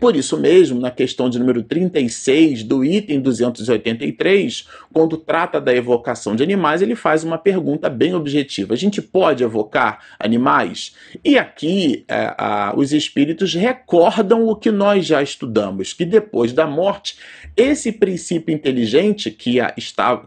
Por 0.00 0.16
isso 0.16 0.38
mesmo, 0.38 0.80
na 0.80 0.90
questão 0.90 1.28
de 1.28 1.38
número 1.38 1.62
36 1.62 2.62
do 2.62 2.82
item 2.82 3.20
283, 3.20 4.66
quando 4.90 5.18
trata 5.18 5.60
da 5.60 5.74
evocação 5.74 6.34
de 6.34 6.42
animais, 6.42 6.80
ele 6.80 6.94
faz 6.94 7.22
uma 7.22 7.36
pergunta 7.36 7.90
bem 7.90 8.14
objetiva: 8.14 8.72
a 8.72 8.78
gente 8.78 9.02
pode 9.02 9.44
evocar 9.44 10.02
animais? 10.18 10.94
E 11.22 11.36
aqui 11.36 12.02
é, 12.08 12.34
a, 12.38 12.72
os 12.74 12.94
espíritos 12.94 13.52
recordam 13.52 14.48
o 14.48 14.56
que 14.56 14.70
nós 14.70 15.04
já 15.04 15.22
estudamos, 15.22 15.92
que 15.92 16.06
depois 16.06 16.54
da 16.54 16.66
morte, 16.66 17.18
esse 17.54 17.92
princípio 17.92 18.54
inteligente 18.54 19.30
que, 19.30 19.60
a, 19.60 19.74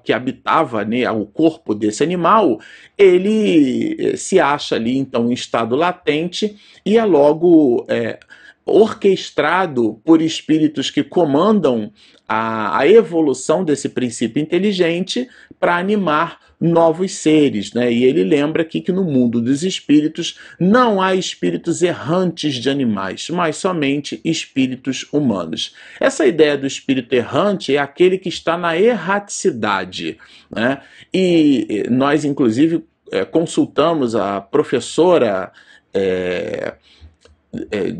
que 0.03 0.13
habitava 0.13 0.85
né, 0.85 1.09
o 1.09 1.25
corpo 1.25 1.73
desse 1.73 2.03
animal, 2.03 2.59
ele 2.95 3.95
eh, 3.99 4.17
se 4.17 4.39
acha 4.39 4.75
ali 4.75 4.97
então 4.97 5.31
em 5.31 5.33
estado 5.33 5.75
latente 5.75 6.55
e 6.85 6.95
é 6.95 7.03
logo. 7.03 7.87
É, 7.89 8.19
orquestrado 8.67 9.99
por 10.03 10.21
espíritos 10.21 10.91
que 10.91 11.03
comandam 11.03 11.91
a, 12.27 12.79
a 12.79 12.87
evolução 12.87 13.63
desse 13.63 13.87
princípio 13.87 14.41
inteligente 14.41 15.27
para 15.59 15.77
animar 15.77 16.39
novos 16.59 17.13
seres, 17.13 17.71
né? 17.71 17.91
E 17.91 18.03
ele 18.03 18.23
lembra 18.23 18.63
aqui 18.63 18.81
que 18.81 18.91
no 18.91 19.03
mundo 19.03 19.39
dos 19.39 19.63
espíritos 19.63 20.39
não 20.59 20.99
há 20.99 21.13
espíritos 21.13 21.83
errantes 21.83 22.55
de 22.55 22.69
animais, 22.69 23.29
mas 23.29 23.57
somente 23.57 24.19
espíritos 24.25 25.05
humanos. 25.13 25.75
Essa 25.99 26.25
ideia 26.25 26.57
do 26.57 26.65
espírito 26.65 27.13
errante 27.13 27.75
é 27.75 27.79
aquele 27.79 28.17
que 28.17 28.29
está 28.29 28.57
na 28.57 28.77
erraticidade, 28.77 30.17
né? 30.49 30.81
E 31.13 31.85
nós, 31.91 32.25
inclusive, 32.25 32.83
é, 33.11 33.23
consultamos 33.23 34.15
a 34.15 34.41
professora. 34.41 35.51
É, 35.93 36.75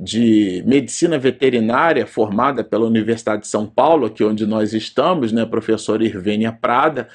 de 0.04 0.62
medicina 0.66 1.18
veterinária 1.18 2.06
formada 2.06 2.64
pela 2.64 2.86
Universidade 2.86 3.44
de 3.44 3.48
São 3.48 3.66
Paulo, 3.66 4.06
aqui 4.06 4.24
onde 4.24 4.46
nós 4.46 4.74
estamos, 4.74 5.32
né, 5.32 5.44
a 5.44 5.48
professora 5.48 6.04
Irvênia 6.04 6.52
Prada, 6.52 7.08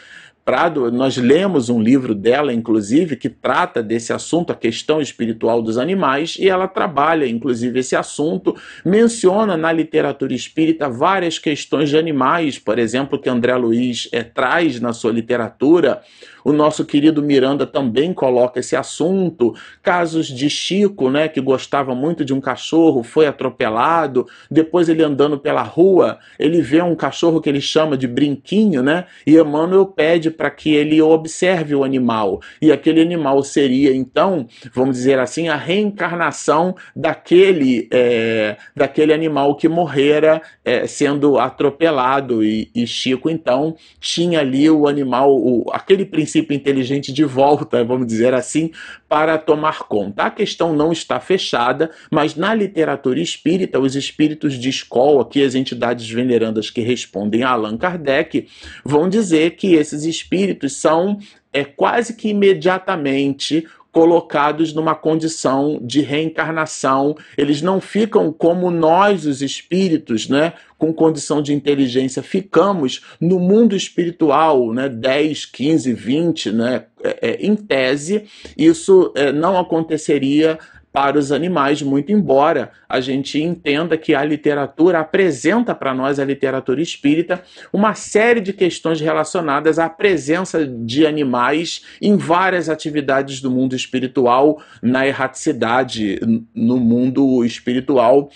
Prado, 0.44 0.90
nós 0.90 1.16
lemos 1.16 1.68
um 1.68 1.80
livro 1.80 2.16
dela, 2.16 2.52
inclusive, 2.52 3.14
que 3.14 3.28
trata 3.28 3.80
desse 3.80 4.12
assunto, 4.12 4.50
a 4.50 4.56
questão 4.56 5.00
espiritual 5.00 5.62
dos 5.62 5.78
animais, 5.78 6.36
e 6.36 6.48
ela 6.48 6.66
trabalha, 6.66 7.28
inclusive, 7.28 7.78
esse 7.78 7.94
assunto, 7.94 8.56
menciona 8.84 9.56
na 9.56 9.70
literatura 9.70 10.34
espírita 10.34 10.88
várias 10.88 11.38
questões 11.38 11.90
de 11.90 11.96
animais, 11.96 12.58
por 12.58 12.76
exemplo, 12.80 13.20
que 13.20 13.28
André 13.28 13.54
Luiz 13.54 14.08
é, 14.10 14.24
traz 14.24 14.80
na 14.80 14.92
sua 14.92 15.12
literatura, 15.12 16.02
o 16.44 16.52
nosso 16.52 16.84
querido 16.84 17.22
Miranda 17.22 17.66
também 17.66 18.12
coloca 18.12 18.60
esse 18.60 18.74
assunto. 18.74 19.54
Casos 19.82 20.26
de 20.26 20.48
Chico, 20.48 21.10
né, 21.10 21.28
que 21.28 21.40
gostava 21.40 21.94
muito 21.94 22.24
de 22.24 22.32
um 22.34 22.40
cachorro, 22.40 23.02
foi 23.02 23.26
atropelado. 23.26 24.26
Depois 24.50 24.88
ele 24.88 25.02
andando 25.02 25.38
pela 25.38 25.62
rua, 25.62 26.18
ele 26.38 26.60
vê 26.60 26.82
um 26.82 26.94
cachorro 26.94 27.40
que 27.40 27.48
ele 27.48 27.60
chama 27.60 27.96
de 27.96 28.06
brinquinho, 28.06 28.82
né? 28.82 29.06
E 29.26 29.36
Emmanuel 29.36 29.86
pede 29.86 30.30
para 30.30 30.50
que 30.50 30.74
ele 30.74 31.00
observe 31.00 31.74
o 31.74 31.84
animal. 31.84 32.40
E 32.60 32.72
aquele 32.72 33.00
animal 33.00 33.42
seria, 33.42 33.94
então, 33.94 34.46
vamos 34.74 34.96
dizer 34.96 35.18
assim, 35.18 35.48
a 35.48 35.56
reencarnação 35.56 36.74
daquele, 36.94 37.88
é, 37.90 38.56
daquele 38.74 39.12
animal 39.12 39.56
que 39.56 39.68
morrera 39.68 40.40
é, 40.64 40.86
sendo 40.86 41.38
atropelado. 41.38 42.44
E, 42.44 42.70
e, 42.74 42.86
Chico, 42.86 43.28
então, 43.28 43.76
tinha 44.00 44.40
ali 44.40 44.70
o 44.70 44.86
animal, 44.86 45.34
o, 45.34 45.66
aquele 45.72 46.04
princípio 46.04 46.31
princípio 46.32 46.54
inteligente 46.56 47.12
de 47.12 47.24
volta, 47.24 47.84
vamos 47.84 48.06
dizer 48.06 48.32
assim, 48.32 48.70
para 49.08 49.36
tomar 49.36 49.80
conta. 49.80 50.24
A 50.24 50.30
questão 50.30 50.72
não 50.72 50.90
está 50.90 51.20
fechada, 51.20 51.90
mas 52.10 52.34
na 52.34 52.54
literatura 52.54 53.20
espírita, 53.20 53.78
os 53.78 53.94
espíritos 53.94 54.54
de 54.54 54.70
escola, 54.70 55.28
que 55.28 55.42
as 55.42 55.54
entidades 55.54 56.08
venerandas 56.08 56.70
que 56.70 56.80
respondem 56.80 57.42
a 57.42 57.50
Allan 57.50 57.76
Kardec, 57.76 58.48
vão 58.82 59.08
dizer 59.08 59.56
que 59.56 59.74
esses 59.74 60.04
espíritos 60.04 60.76
são 60.76 61.18
é, 61.52 61.64
quase 61.64 62.14
que 62.14 62.30
imediatamente 62.30 63.66
colocados 63.92 64.72
numa 64.72 64.94
condição 64.94 65.78
de 65.82 66.00
reencarnação. 66.00 67.14
Eles 67.36 67.60
não 67.60 67.78
ficam 67.78 68.32
como 68.32 68.70
nós, 68.70 69.26
os 69.26 69.42
espíritos, 69.42 70.30
né? 70.30 70.54
Com 70.82 70.92
condição 70.92 71.40
de 71.40 71.54
inteligência, 71.54 72.24
ficamos 72.24 73.04
no 73.20 73.38
mundo 73.38 73.76
espiritual, 73.76 74.72
né? 74.72 74.88
10, 74.88 75.46
15, 75.46 75.92
20, 75.92 76.50
né? 76.50 76.86
É, 77.04 77.18
é, 77.30 77.46
em 77.46 77.54
tese, 77.54 78.24
isso 78.58 79.12
é, 79.14 79.30
não 79.30 79.56
aconteceria 79.56 80.58
para 80.92 81.16
os 81.16 81.30
animais, 81.30 81.80
muito 81.82 82.10
embora 82.10 82.72
a 82.88 83.00
gente 83.00 83.40
entenda 83.40 83.96
que 83.96 84.12
a 84.12 84.24
literatura 84.24 84.98
apresenta 84.98 85.72
para 85.72 85.94
nós, 85.94 86.18
a 86.18 86.24
literatura 86.24 86.82
espírita, 86.82 87.42
uma 87.72 87.94
série 87.94 88.40
de 88.40 88.52
questões 88.52 89.00
relacionadas 89.00 89.78
à 89.78 89.88
presença 89.88 90.66
de 90.66 91.06
animais 91.06 91.82
em 92.02 92.16
várias 92.16 92.68
atividades 92.68 93.40
do 93.40 93.52
mundo 93.52 93.76
espiritual, 93.76 94.60
na 94.82 95.06
erraticidade, 95.06 96.20
no 96.54 96.76
mundo 96.78 97.44
espiritual 97.44 98.30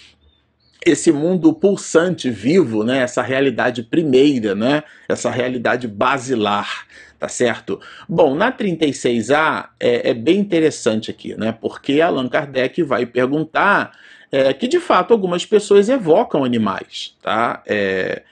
esse 0.87 1.11
mundo 1.11 1.53
pulsante, 1.53 2.31
vivo, 2.31 2.85
né? 2.85 2.99
essa 2.99 3.21
realidade 3.21 3.83
primeira, 3.83 4.55
né? 4.55 4.85
essa 5.09 5.31
realidade 5.31 5.89
basilar 5.89 6.87
tá 7.19 7.29
certo? 7.29 7.81
Bom, 8.09 8.35
na 8.35 8.53
36A 8.53 9.71
é, 9.81 10.11
é 10.11 10.15
bem 10.15 10.39
interessante 10.39 11.11
aqui, 11.11 11.35
né? 11.35 11.51
Porque 11.51 12.01
Allan 12.01 12.29
Kardec 12.29 12.83
vai 12.83 13.07
perguntar 13.07 13.93
é, 14.31 14.53
que 14.53 14.69
de 14.69 14.79
fato 14.79 15.13
algumas 15.13 15.47
pessoas 15.47 15.89
evocam 15.89 16.45
animais, 16.45 17.15
tá? 17.23 17.63
É, 17.67 18.23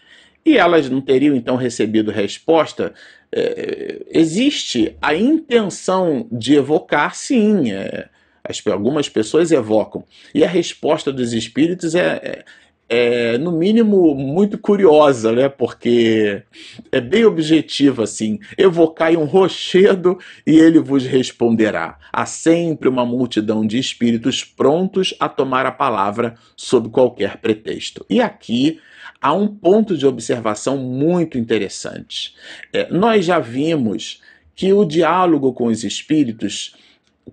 e 0.45 0.59
elas 0.59 0.91
não 0.91 1.01
teriam 1.01 1.35
então 1.35 1.57
recebido 1.57 2.11
resposta. 2.11 2.93
É, 3.33 4.03
existe 4.11 4.95
a 5.01 5.15
intenção 5.15 6.29
de 6.31 6.55
evocar, 6.55 7.15
sim. 7.15 7.73
É, 7.73 8.09
as, 8.45 8.65
algumas 8.67 9.09
pessoas 9.09 9.51
evocam. 9.51 10.05
E 10.35 10.45
a 10.45 10.49
resposta 10.49 11.13
dos 11.13 11.33
espíritos 11.33 11.95
é, 11.95 12.21
é 12.23 12.45
é, 12.89 13.39
no 13.39 13.51
mínimo, 13.51 14.15
muito 14.15 14.59
curiosa, 14.59 15.33
né? 15.33 15.49
Porque 15.49 16.43
é 16.93 17.01
bem 17.01 17.25
objetiva, 17.25 18.05
assim. 18.05 18.39
Evocai 18.59 19.17
um 19.17 19.25
rochedo 19.25 20.19
e 20.47 20.53
ele 20.53 20.79
vos 20.79 21.05
responderá. 21.05 21.99
Há 22.13 22.27
sempre 22.27 22.89
uma 22.89 23.07
multidão 23.07 23.67
de 23.67 23.79
espíritos 23.79 24.45
prontos 24.45 25.15
a 25.19 25.29
tomar 25.29 25.67
a 25.67 25.73
palavra 25.73 26.35
sob 26.57 26.91
qualquer 26.91 27.39
pretexto. 27.39 28.05
E 28.09 28.21
aqui 28.21 28.79
há 29.21 29.33
um 29.33 29.49
ponto 29.49 29.97
de 29.97 30.07
observação 30.07 30.77
muito 30.77 31.39
interessante. 31.39 32.35
É, 32.73 32.93
nós 32.93 33.25
já 33.25 33.39
vimos 33.39 34.21
que 34.55 34.73
o 34.73 34.85
diálogo 34.85 35.53
com 35.53 35.67
os 35.67 35.83
espíritos 35.83 36.77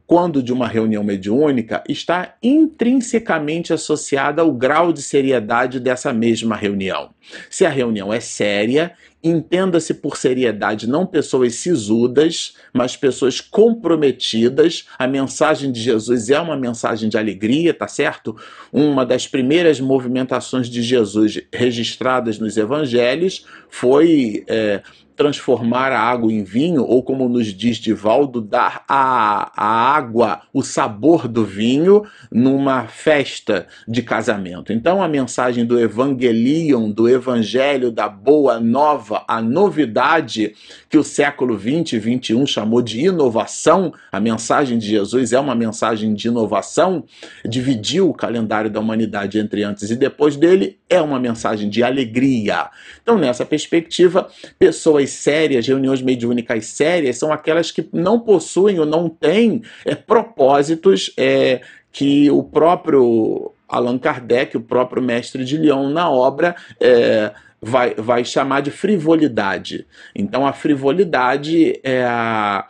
quando 0.07 0.41
de 0.41 0.53
uma 0.53 0.67
reunião 0.67 1.03
mediúnica, 1.03 1.83
está 1.87 2.35
intrinsecamente 2.41 3.73
associada 3.73 4.41
ao 4.41 4.53
grau 4.53 4.93
de 4.93 5.01
seriedade 5.01 5.79
dessa 5.79 6.13
mesma 6.13 6.55
reunião. 6.55 7.09
Se 7.49 7.65
a 7.65 7.69
reunião 7.69 8.11
é 8.13 8.19
séria, 8.19 8.93
entenda-se 9.23 9.93
por 9.93 10.17
seriedade 10.17 10.87
não 10.87 11.05
pessoas 11.05 11.55
sisudas, 11.55 12.55
mas 12.73 12.95
pessoas 12.95 13.39
comprometidas. 13.39 14.85
A 14.97 15.07
mensagem 15.07 15.71
de 15.71 15.79
Jesus 15.79 16.29
é 16.29 16.39
uma 16.39 16.57
mensagem 16.57 17.07
de 17.07 17.17
alegria, 17.17 17.73
tá 17.73 17.87
certo? 17.87 18.35
Uma 18.71 19.05
das 19.05 19.27
primeiras 19.27 19.79
movimentações 19.79 20.67
de 20.67 20.81
Jesus 20.81 21.41
registradas 21.53 22.39
nos 22.39 22.57
evangelhos 22.57 23.45
foi. 23.69 24.43
É, 24.47 24.81
transformar 25.21 25.91
a 25.91 25.99
água 25.99 26.33
em 26.33 26.43
vinho, 26.43 26.83
ou 26.83 27.03
como 27.03 27.29
nos 27.29 27.53
diz 27.53 27.77
Divaldo, 27.77 28.41
dar 28.41 28.83
a, 28.87 29.51
a 29.55 29.95
água 29.95 30.41
o 30.51 30.63
sabor 30.63 31.27
do 31.27 31.45
vinho 31.45 32.03
numa 32.31 32.87
festa 32.87 33.67
de 33.87 34.01
casamento. 34.01 34.73
Então 34.73 34.99
a 34.99 35.07
mensagem 35.07 35.63
do 35.63 35.79
Evangelion, 35.79 36.89
do 36.89 37.07
Evangelho 37.07 37.91
da 37.91 38.09
Boa 38.09 38.59
Nova, 38.59 39.23
a 39.27 39.39
novidade 39.43 40.55
que 40.89 40.97
o 40.97 41.03
século 41.03 41.55
20 41.55 41.93
e 41.93 41.99
21 41.99 42.47
chamou 42.47 42.81
de 42.81 43.01
inovação, 43.01 43.93
a 44.11 44.19
mensagem 44.19 44.79
de 44.79 44.87
Jesus 44.87 45.33
é 45.33 45.39
uma 45.39 45.53
mensagem 45.53 46.15
de 46.15 46.29
inovação, 46.29 47.03
dividiu 47.45 48.09
o 48.09 48.13
calendário 48.13 48.71
da 48.71 48.79
humanidade 48.79 49.37
entre 49.37 49.63
antes 49.63 49.91
e 49.91 49.95
depois 49.95 50.35
dele, 50.35 50.79
é 50.89 50.99
uma 50.99 51.19
mensagem 51.19 51.69
de 51.69 51.83
alegria. 51.83 52.71
Então, 53.03 53.19
nessa 53.19 53.45
perspectiva, 53.45 54.27
pessoas 54.57 55.10
sérias, 55.11 55.67
reuniões 55.67 56.01
mediúnicas 56.01 56.65
sérias, 56.67 57.17
são 57.17 57.31
aquelas 57.31 57.71
que 57.71 57.87
não 57.91 58.19
possuem 58.19 58.79
ou 58.79 58.85
não 58.85 59.09
têm 59.09 59.61
é, 59.85 59.95
propósitos 59.95 61.11
é, 61.17 61.61
que 61.91 62.29
o 62.31 62.43
próprio 62.43 63.51
Allan 63.67 63.97
Kardec, 63.97 64.57
o 64.57 64.61
próprio 64.61 65.01
mestre 65.01 65.43
de 65.45 65.57
Lyon, 65.57 65.89
na 65.89 66.09
obra. 66.09 66.55
É, 66.79 67.31
vai, 67.61 67.93
vai 67.93 68.25
chamar 68.25 68.61
de 68.61 68.71
frivolidade. 68.71 69.85
Então, 70.15 70.47
a 70.47 70.51
frivolidade 70.51 71.79
é, 71.83 72.03
a, 72.03 72.67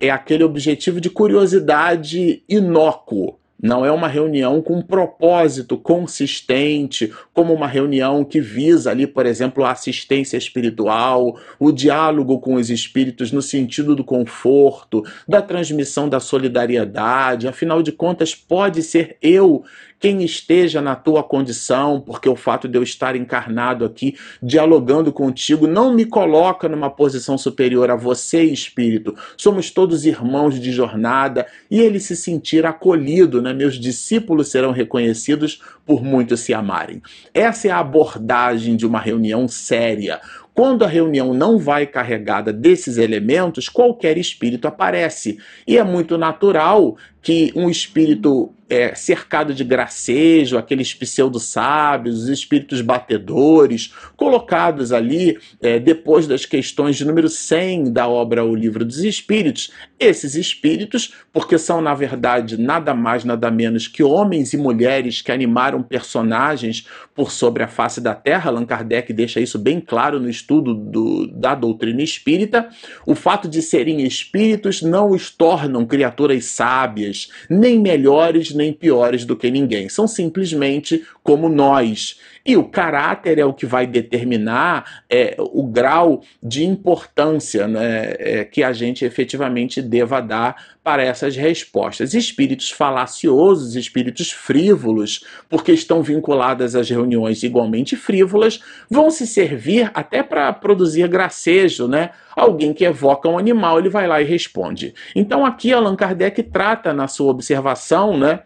é 0.00 0.10
aquele 0.10 0.44
objetivo 0.44 1.00
de 1.00 1.08
curiosidade 1.08 2.42
inócuo 2.48 3.38
não 3.62 3.84
é 3.84 3.90
uma 3.90 4.08
reunião 4.08 4.60
com 4.60 4.76
um 4.76 4.82
propósito 4.82 5.78
consistente, 5.78 7.12
como 7.32 7.52
uma 7.52 7.66
reunião 7.66 8.24
que 8.24 8.40
visa 8.40 8.90
ali, 8.90 9.06
por 9.06 9.26
exemplo, 9.26 9.64
a 9.64 9.72
assistência 9.72 10.36
espiritual, 10.36 11.38
o 11.58 11.72
diálogo 11.72 12.40
com 12.40 12.54
os 12.54 12.68
espíritos 12.68 13.32
no 13.32 13.40
sentido 13.40 13.94
do 13.94 14.04
conforto, 14.04 15.02
da 15.26 15.40
transmissão 15.40 16.08
da 16.08 16.20
solidariedade. 16.20 17.48
Afinal 17.48 17.82
de 17.82 17.92
contas, 17.92 18.34
pode 18.34 18.82
ser 18.82 19.16
eu 19.22 19.64
quem 20.04 20.22
esteja 20.22 20.82
na 20.82 20.94
tua 20.94 21.22
condição, 21.22 21.98
porque 21.98 22.28
o 22.28 22.36
fato 22.36 22.68
de 22.68 22.76
eu 22.76 22.82
estar 22.82 23.16
encarnado 23.16 23.86
aqui, 23.86 24.14
dialogando 24.42 25.10
contigo, 25.10 25.66
não 25.66 25.94
me 25.94 26.04
coloca 26.04 26.68
numa 26.68 26.90
posição 26.90 27.38
superior 27.38 27.90
a 27.90 27.96
você, 27.96 28.42
espírito. 28.42 29.16
Somos 29.34 29.70
todos 29.70 30.04
irmãos 30.04 30.60
de 30.60 30.70
jornada 30.70 31.46
e 31.70 31.80
ele 31.80 31.98
se 31.98 32.14
sentir 32.14 32.66
acolhido, 32.66 33.40
né? 33.40 33.54
Meus 33.54 33.80
discípulos 33.80 34.48
serão 34.48 34.72
reconhecidos 34.72 35.62
por 35.86 36.04
muitos 36.04 36.40
se 36.40 36.52
amarem. 36.52 37.00
Essa 37.32 37.68
é 37.68 37.70
a 37.70 37.78
abordagem 37.78 38.76
de 38.76 38.84
uma 38.86 39.00
reunião 39.00 39.48
séria. 39.48 40.20
Quando 40.54 40.84
a 40.84 40.88
reunião 40.88 41.34
não 41.34 41.58
vai 41.58 41.84
carregada 41.84 42.52
desses 42.52 42.96
elementos, 42.96 43.68
qualquer 43.68 44.16
espírito 44.16 44.68
aparece. 44.68 45.38
E 45.66 45.76
é 45.76 45.82
muito 45.82 46.16
natural 46.16 46.96
que 47.24 47.50
um 47.56 47.70
espírito 47.70 48.54
é, 48.68 48.94
cercado 48.94 49.54
de 49.54 49.62
gracejo, 49.62 50.58
aqueles 50.58 50.92
pseudo-sábios, 50.94 52.24
os 52.24 52.28
espíritos 52.28 52.80
batedores, 52.80 53.92
colocados 54.16 54.92
ali 54.92 55.38
é, 55.62 55.78
depois 55.78 56.26
das 56.26 56.44
questões 56.44 56.96
de 56.96 57.04
número 57.04 57.28
100 57.28 57.92
da 57.92 58.08
obra 58.08 58.44
O 58.44 58.54
Livro 58.54 58.84
dos 58.84 59.04
Espíritos. 59.04 59.70
Esses 59.98 60.34
espíritos, 60.34 61.14
porque 61.32 61.56
são 61.58 61.80
na 61.80 61.94
verdade 61.94 62.60
nada 62.60 62.94
mais, 62.94 63.24
nada 63.24 63.50
menos 63.50 63.86
que 63.86 64.02
homens 64.02 64.52
e 64.52 64.56
mulheres 64.56 65.22
que 65.22 65.32
animaram 65.32 65.82
personagens 65.82 66.86
por 67.14 67.30
sobre 67.30 67.62
a 67.62 67.68
face 67.68 68.00
da 68.00 68.14
Terra, 68.14 68.50
Allan 68.50 68.66
Kardec 68.66 69.12
deixa 69.12 69.40
isso 69.40 69.58
bem 69.58 69.80
claro 69.80 70.18
no 70.18 70.28
estudo 70.28 70.74
do, 70.74 71.26
da 71.28 71.54
doutrina 71.54 72.02
espírita. 72.02 72.68
O 73.06 73.14
fato 73.14 73.48
de 73.48 73.62
serem 73.62 74.02
espíritos 74.02 74.82
não 74.82 75.10
os 75.10 75.30
tornam 75.30 75.86
criaturas 75.86 76.46
sábias 76.46 77.13
nem 77.48 77.80
melhores 77.80 78.54
nem 78.54 78.72
piores 78.72 79.24
do 79.24 79.36
que 79.36 79.50
ninguém. 79.50 79.88
São 79.88 80.06
simplesmente 80.06 81.04
como 81.22 81.48
nós. 81.48 82.18
E 82.46 82.58
o 82.58 82.64
caráter 82.64 83.38
é 83.38 83.44
o 83.44 83.54
que 83.54 83.64
vai 83.64 83.86
determinar 83.86 85.02
é, 85.08 85.34
o 85.38 85.66
grau 85.66 86.22
de 86.42 86.62
importância 86.62 87.66
né, 87.66 88.14
é, 88.18 88.44
que 88.44 88.62
a 88.62 88.70
gente 88.70 89.02
efetivamente 89.02 89.80
deva 89.80 90.20
dar 90.20 90.74
para 90.82 91.02
essas 91.02 91.34
respostas. 91.34 92.12
Espíritos 92.12 92.70
falaciosos, 92.70 93.76
espíritos 93.76 94.30
frívolos, 94.30 95.24
porque 95.48 95.72
estão 95.72 96.02
vinculadas 96.02 96.74
às 96.74 96.90
reuniões 96.90 97.42
igualmente 97.42 97.96
frívolas, 97.96 98.60
vão 98.90 99.10
se 99.10 99.26
servir 99.26 99.90
até 99.94 100.22
para 100.22 100.52
produzir 100.52 101.08
gracejo, 101.08 101.88
né? 101.88 102.10
Alguém 102.36 102.74
que 102.74 102.84
evoca 102.84 103.26
um 103.26 103.38
animal, 103.38 103.78
ele 103.78 103.88
vai 103.88 104.06
lá 104.06 104.20
e 104.20 104.24
responde. 104.24 104.92
Então 105.16 105.46
aqui 105.46 105.72
Allan 105.72 105.96
Kardec 105.96 106.42
trata 106.42 106.92
na 106.92 107.08
sua 107.08 107.30
observação, 107.30 108.18
né? 108.18 108.40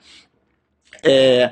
É, 1.02 1.50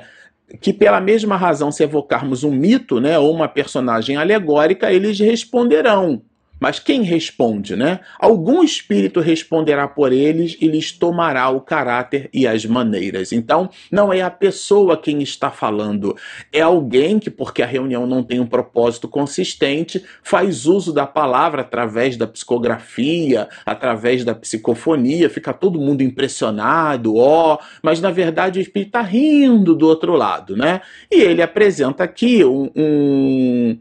que 0.61 0.71
pela 0.71 1.01
mesma 1.01 1.35
razão, 1.35 1.71
se 1.71 1.83
evocarmos 1.83 2.43
um 2.43 2.51
mito, 2.51 2.99
né, 2.99 3.19
ou 3.19 3.33
uma 3.33 3.47
personagem 3.47 4.15
alegórica, 4.15 4.91
eles 4.91 5.19
responderão. 5.19 6.21
Mas 6.59 6.79
quem 6.79 7.03
responde, 7.03 7.75
né? 7.75 7.99
Algum 8.19 8.63
espírito 8.63 9.19
responderá 9.19 9.87
por 9.87 10.11
eles 10.11 10.57
e 10.59 10.67
lhes 10.67 10.91
tomará 10.91 11.49
o 11.49 11.61
caráter 11.61 12.29
e 12.33 12.47
as 12.47 12.65
maneiras. 12.65 13.31
Então, 13.31 13.69
não 13.91 14.11
é 14.11 14.21
a 14.21 14.29
pessoa 14.29 14.97
quem 14.97 15.21
está 15.21 15.51
falando, 15.51 16.15
é 16.51 16.61
alguém 16.61 17.19
que, 17.19 17.29
porque 17.29 17.61
a 17.61 17.65
reunião 17.65 18.07
não 18.07 18.23
tem 18.23 18.39
um 18.39 18.45
propósito 18.45 19.07
consistente, 19.07 20.03
faz 20.23 20.65
uso 20.65 20.91
da 20.93 21.05
palavra 21.05 21.61
através 21.61 22.17
da 22.17 22.27
psicografia, 22.27 23.47
através 23.65 24.23
da 24.23 24.33
psicofonia, 24.33 25.29
fica 25.29 25.53
todo 25.53 25.79
mundo 25.79 26.01
impressionado, 26.01 27.15
ó, 27.15 27.57
mas 27.81 28.01
na 28.01 28.11
verdade 28.11 28.59
o 28.59 28.61
espírito 28.61 28.89
está 28.89 29.01
rindo 29.01 29.75
do 29.75 29.87
outro 29.87 30.15
lado, 30.15 30.55
né? 30.55 30.81
E 31.11 31.21
ele 31.21 31.41
apresenta 31.41 32.03
aqui 32.03 32.43
um, 32.43 32.69
um, 32.75 33.79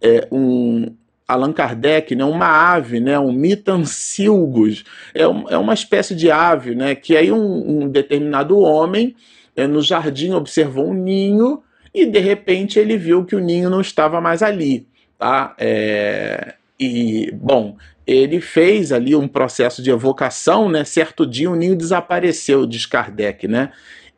é, 0.00 0.28
um 0.30 0.94
Allan 1.26 1.52
Kardec, 1.52 2.14
né, 2.14 2.24
uma 2.24 2.46
ave, 2.46 3.00
né, 3.00 3.18
um 3.18 3.32
mitancilgus, 3.32 4.84
é, 5.14 5.26
um, 5.26 5.48
é 5.48 5.56
uma 5.56 5.72
espécie 5.72 6.14
de 6.14 6.30
ave, 6.30 6.74
né, 6.74 6.94
que 6.94 7.16
aí 7.16 7.32
um, 7.32 7.82
um 7.82 7.88
determinado 7.88 8.58
homem 8.58 9.16
é, 9.56 9.66
no 9.66 9.80
jardim 9.80 10.32
observou 10.32 10.90
um 10.90 10.94
ninho 10.94 11.62
e 11.94 12.04
de 12.04 12.18
repente 12.18 12.78
ele 12.78 12.98
viu 12.98 13.24
que 13.24 13.36
o 13.36 13.40
ninho 13.40 13.70
não 13.70 13.80
estava 13.80 14.20
mais 14.20 14.42
ali, 14.42 14.86
tá? 15.18 15.54
É, 15.58 16.54
e 16.78 17.30
bom, 17.32 17.76
ele 18.06 18.40
fez 18.40 18.92
ali 18.92 19.14
um 19.14 19.28
processo 19.28 19.80
de 19.80 19.90
evocação, 19.90 20.68
né? 20.68 20.84
Certo 20.84 21.24
dia 21.24 21.50
o 21.50 21.54
ninho 21.54 21.76
desapareceu, 21.76 22.66
diz 22.66 22.84
Kardec, 22.84 23.46
né? 23.46 23.70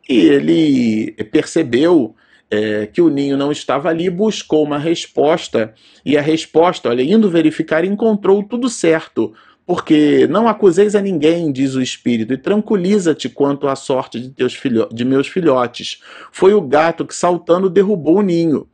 E 0.09 0.17
ele 0.17 1.11
percebeu 1.31 2.15
é, 2.49 2.85
que 2.85 3.01
o 3.01 3.09
ninho 3.09 3.37
não 3.37 3.51
estava 3.51 3.89
ali, 3.89 4.09
buscou 4.09 4.63
uma 4.63 4.77
resposta, 4.77 5.73
e 6.05 6.17
a 6.17 6.21
resposta, 6.21 6.89
olha, 6.89 7.01
indo 7.01 7.29
verificar, 7.29 7.83
encontrou 7.83 8.43
tudo 8.43 8.69
certo. 8.69 9.33
Porque 9.65 10.25
não 10.27 10.47
acuseis 10.47 10.95
a 10.95 11.01
ninguém, 11.01 11.51
diz 11.51 11.75
o 11.75 11.81
Espírito, 11.81 12.33
e 12.33 12.37
tranquiliza-te 12.37 13.27
quanto 13.27 13.67
à 13.67 13.75
sorte 13.75 14.17
de, 14.17 14.29
teus 14.29 14.53
filho 14.53 14.87
de 14.93 15.03
meus 15.03 15.27
filhotes. 15.27 16.01
Foi 16.31 16.53
o 16.53 16.61
gato 16.61 17.05
que, 17.05 17.13
saltando, 17.13 17.69
derrubou 17.69 18.19
o 18.19 18.21
ninho 18.21 18.65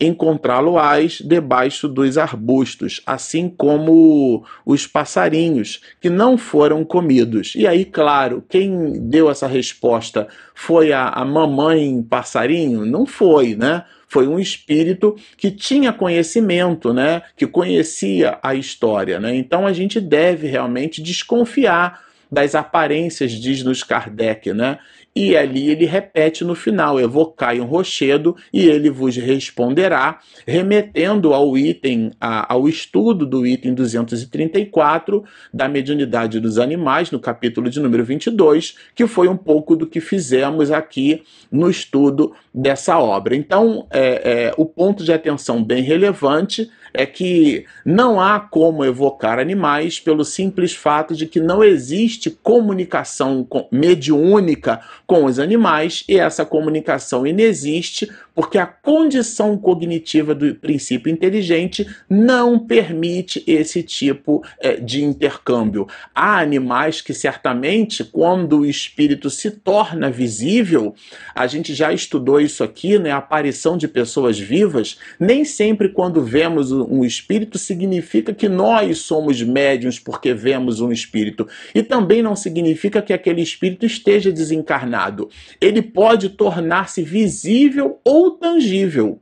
encontrá-lo-ás 0.00 1.20
debaixo 1.22 1.86
dos 1.86 2.16
arbustos, 2.16 3.02
assim 3.04 3.48
como 3.48 4.44
os 4.64 4.86
passarinhos 4.86 5.80
que 6.00 6.08
não 6.08 6.38
foram 6.38 6.84
comidos. 6.84 7.54
E 7.54 7.66
aí, 7.66 7.84
claro, 7.84 8.42
quem 8.48 8.92
deu 9.08 9.30
essa 9.30 9.46
resposta 9.46 10.26
foi 10.54 10.92
a, 10.92 11.08
a 11.08 11.24
mamãe 11.24 12.02
passarinho? 12.02 12.86
Não 12.86 13.04
foi, 13.04 13.54
né? 13.54 13.84
Foi 14.08 14.26
um 14.26 14.40
espírito 14.40 15.14
que 15.36 15.50
tinha 15.50 15.92
conhecimento, 15.92 16.92
né? 16.92 17.22
Que 17.36 17.46
conhecia 17.46 18.38
a 18.42 18.54
história, 18.54 19.20
né? 19.20 19.36
Então 19.36 19.66
a 19.66 19.72
gente 19.72 20.00
deve 20.00 20.48
realmente 20.48 21.02
desconfiar 21.02 22.00
das 22.30 22.54
aparências, 22.54 23.32
diz-nos 23.32 23.82
Kardec, 23.82 24.52
né? 24.52 24.78
E 25.14 25.36
ali 25.36 25.70
ele 25.70 25.86
repete 25.86 26.44
no 26.44 26.54
final: 26.54 27.00
evocai 27.00 27.60
um 27.60 27.64
rochedo 27.64 28.36
e 28.52 28.66
ele 28.66 28.88
vos 28.88 29.16
responderá, 29.16 30.20
remetendo 30.46 31.34
ao 31.34 31.58
item, 31.58 32.12
a, 32.20 32.52
ao 32.52 32.68
estudo 32.68 33.26
do 33.26 33.44
item 33.44 33.74
234 33.74 35.24
da 35.52 35.68
mediunidade 35.68 36.38
dos 36.38 36.58
animais, 36.58 37.10
no 37.10 37.18
capítulo 37.18 37.68
de 37.68 37.80
número 37.80 38.04
22, 38.04 38.76
que 38.94 39.06
foi 39.06 39.26
um 39.26 39.36
pouco 39.36 39.74
do 39.74 39.86
que 39.86 40.00
fizemos 40.00 40.70
aqui 40.70 41.22
no 41.50 41.68
estudo 41.68 42.32
dessa 42.54 42.98
obra. 42.98 43.34
Então, 43.34 43.86
é, 43.90 44.48
é, 44.48 44.54
o 44.56 44.64
ponto 44.64 45.02
de 45.02 45.12
atenção 45.12 45.62
bem 45.62 45.82
relevante 45.82 46.70
é 46.92 47.06
que 47.06 47.64
não 47.84 48.20
há 48.20 48.40
como 48.40 48.84
evocar 48.84 49.38
animais 49.38 50.00
pelo 50.00 50.24
simples 50.24 50.74
fato 50.74 51.14
de 51.14 51.26
que 51.26 51.40
não 51.40 51.62
existe 51.62 52.30
comunicação 52.30 53.46
mediúnica 53.70 54.80
com 55.10 55.24
os 55.24 55.40
animais 55.40 56.04
e 56.08 56.16
essa 56.16 56.46
comunicação 56.46 57.26
inexiste 57.26 58.08
porque 58.34 58.58
a 58.58 58.66
condição 58.66 59.56
cognitiva 59.56 60.34
do 60.34 60.54
princípio 60.54 61.10
inteligente 61.10 61.86
não 62.08 62.58
permite 62.58 63.42
esse 63.46 63.82
tipo 63.82 64.44
é, 64.60 64.76
de 64.76 65.02
intercâmbio. 65.02 65.86
Há 66.14 66.40
animais 66.40 67.00
que 67.00 67.14
certamente, 67.14 68.04
quando 68.04 68.60
o 68.60 68.66
espírito 68.66 69.30
se 69.30 69.50
torna 69.50 70.10
visível, 70.10 70.94
a 71.34 71.46
gente 71.46 71.74
já 71.74 71.92
estudou 71.92 72.40
isso 72.40 72.62
aqui, 72.62 72.98
né? 72.98 73.10
A 73.10 73.18
aparição 73.18 73.76
de 73.76 73.86
pessoas 73.86 74.38
vivas, 74.38 74.98
nem 75.18 75.44
sempre 75.44 75.88
quando 75.88 76.22
vemos 76.22 76.72
um 76.72 77.04
espírito 77.04 77.58
significa 77.58 78.32
que 78.32 78.48
nós 78.48 78.98
somos 78.98 79.42
médiums 79.42 79.98
porque 79.98 80.34
vemos 80.34 80.80
um 80.80 80.92
espírito. 80.92 81.46
E 81.74 81.82
também 81.82 82.22
não 82.22 82.36
significa 82.36 83.02
que 83.02 83.12
aquele 83.12 83.42
espírito 83.42 83.86
esteja 83.86 84.32
desencarnado. 84.32 85.28
Ele 85.60 85.82
pode 85.82 86.30
tornar-se 86.30 87.02
visível 87.02 87.98
ou 88.04 88.19
tangível. 88.28 89.20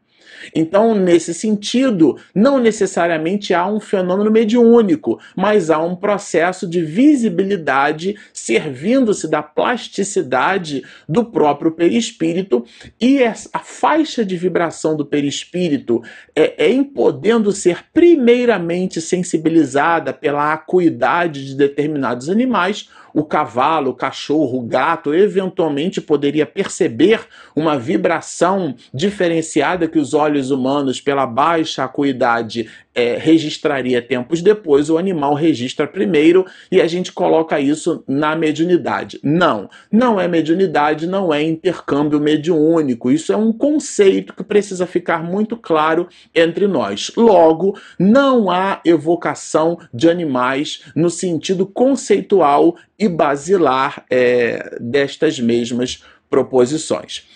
Então, 0.55 0.95
nesse 0.95 1.35
sentido, 1.35 2.17
não 2.35 2.59
necessariamente 2.59 3.55
há 3.55 3.67
um 3.67 3.81
fenômeno 3.81 4.31
mediúnico, 4.31 5.19
mas 5.37 5.71
há 5.71 5.79
um 5.79 5.97
processo 5.97 6.67
de 6.67 6.81
visibilidade 6.81 8.17
servindo-se 8.33 9.29
da 9.29 9.43
plasticidade 9.43 10.83
do 11.09 11.25
próprio 11.25 11.73
perispírito 11.73 12.65
e 13.01 13.23
a 13.25 13.59
faixa 13.59 14.25
de 14.25 14.37
vibração 14.37 14.97
do 14.97 15.05
perispírito 15.05 16.03
é, 16.35 16.67
é 16.67 16.71
em 16.71 16.85
podendo 16.85 17.53
ser 17.53 17.85
primeiramente 17.93 19.01
sensibilizada 19.01 20.13
pela 20.13 20.53
acuidade 20.53 21.47
de 21.47 21.55
determinados 21.55 22.29
animais 22.29 22.89
o 23.19 23.25
cavalo, 23.25 23.91
o 23.91 23.95
cachorro, 23.95 24.59
o 24.59 24.63
gato, 24.63 25.13
eventualmente 25.13 26.01
poderia 26.01 26.47
perceber 26.47 27.27
uma 27.55 27.77
vibração 27.77 28.77
diferenciada 28.95 29.89
que 29.89 29.99
os 29.99 30.15
olhos 30.15 30.53
humanos, 30.53 31.01
pela 31.01 31.27
baixa 31.27 31.83
acuidade, 31.83 32.71
é, 32.99 33.17
registraria 33.17 34.03
tempos 34.03 34.43
depois, 34.43 34.91
o 34.91 34.99
animal 34.99 35.33
registra 35.33 35.87
primeiro 35.87 36.45
e 36.69 36.81
a 36.81 36.87
gente 36.89 37.13
coloca 37.13 37.61
isso 37.61 38.03
na 38.09 38.35
mediunidade. 38.35 39.21
Não, 39.23 39.71
não 39.91 40.21
é 40.21 40.27
mediunidade, 40.27 41.07
não 41.07 41.33
é 41.33 41.41
intercâmbio 41.41 42.19
mediúnico. 42.19 43.09
Isso 43.09 43.33
é 43.33 43.37
um 43.37 43.53
conceito 43.53 44.35
que 44.35 44.43
precisa 44.43 44.85
ficar 44.85 45.23
muito 45.23 45.57
claro 45.57 46.09
entre 46.35 46.67
nós. 46.67 47.13
Logo, 47.17 47.79
não 47.97 48.51
há 48.51 48.81
evocação 48.85 49.79
de 49.95 50.11
animais 50.11 50.83
no 50.97 51.09
sentido 51.09 51.67
conceitual 51.67 52.75
e 52.99 53.09
basilar 53.09 54.05
é, 54.11 54.77
destas 54.81 55.39
mesmas 55.39 56.03
proposições. 56.29 57.29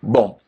Bom, 0.00 0.38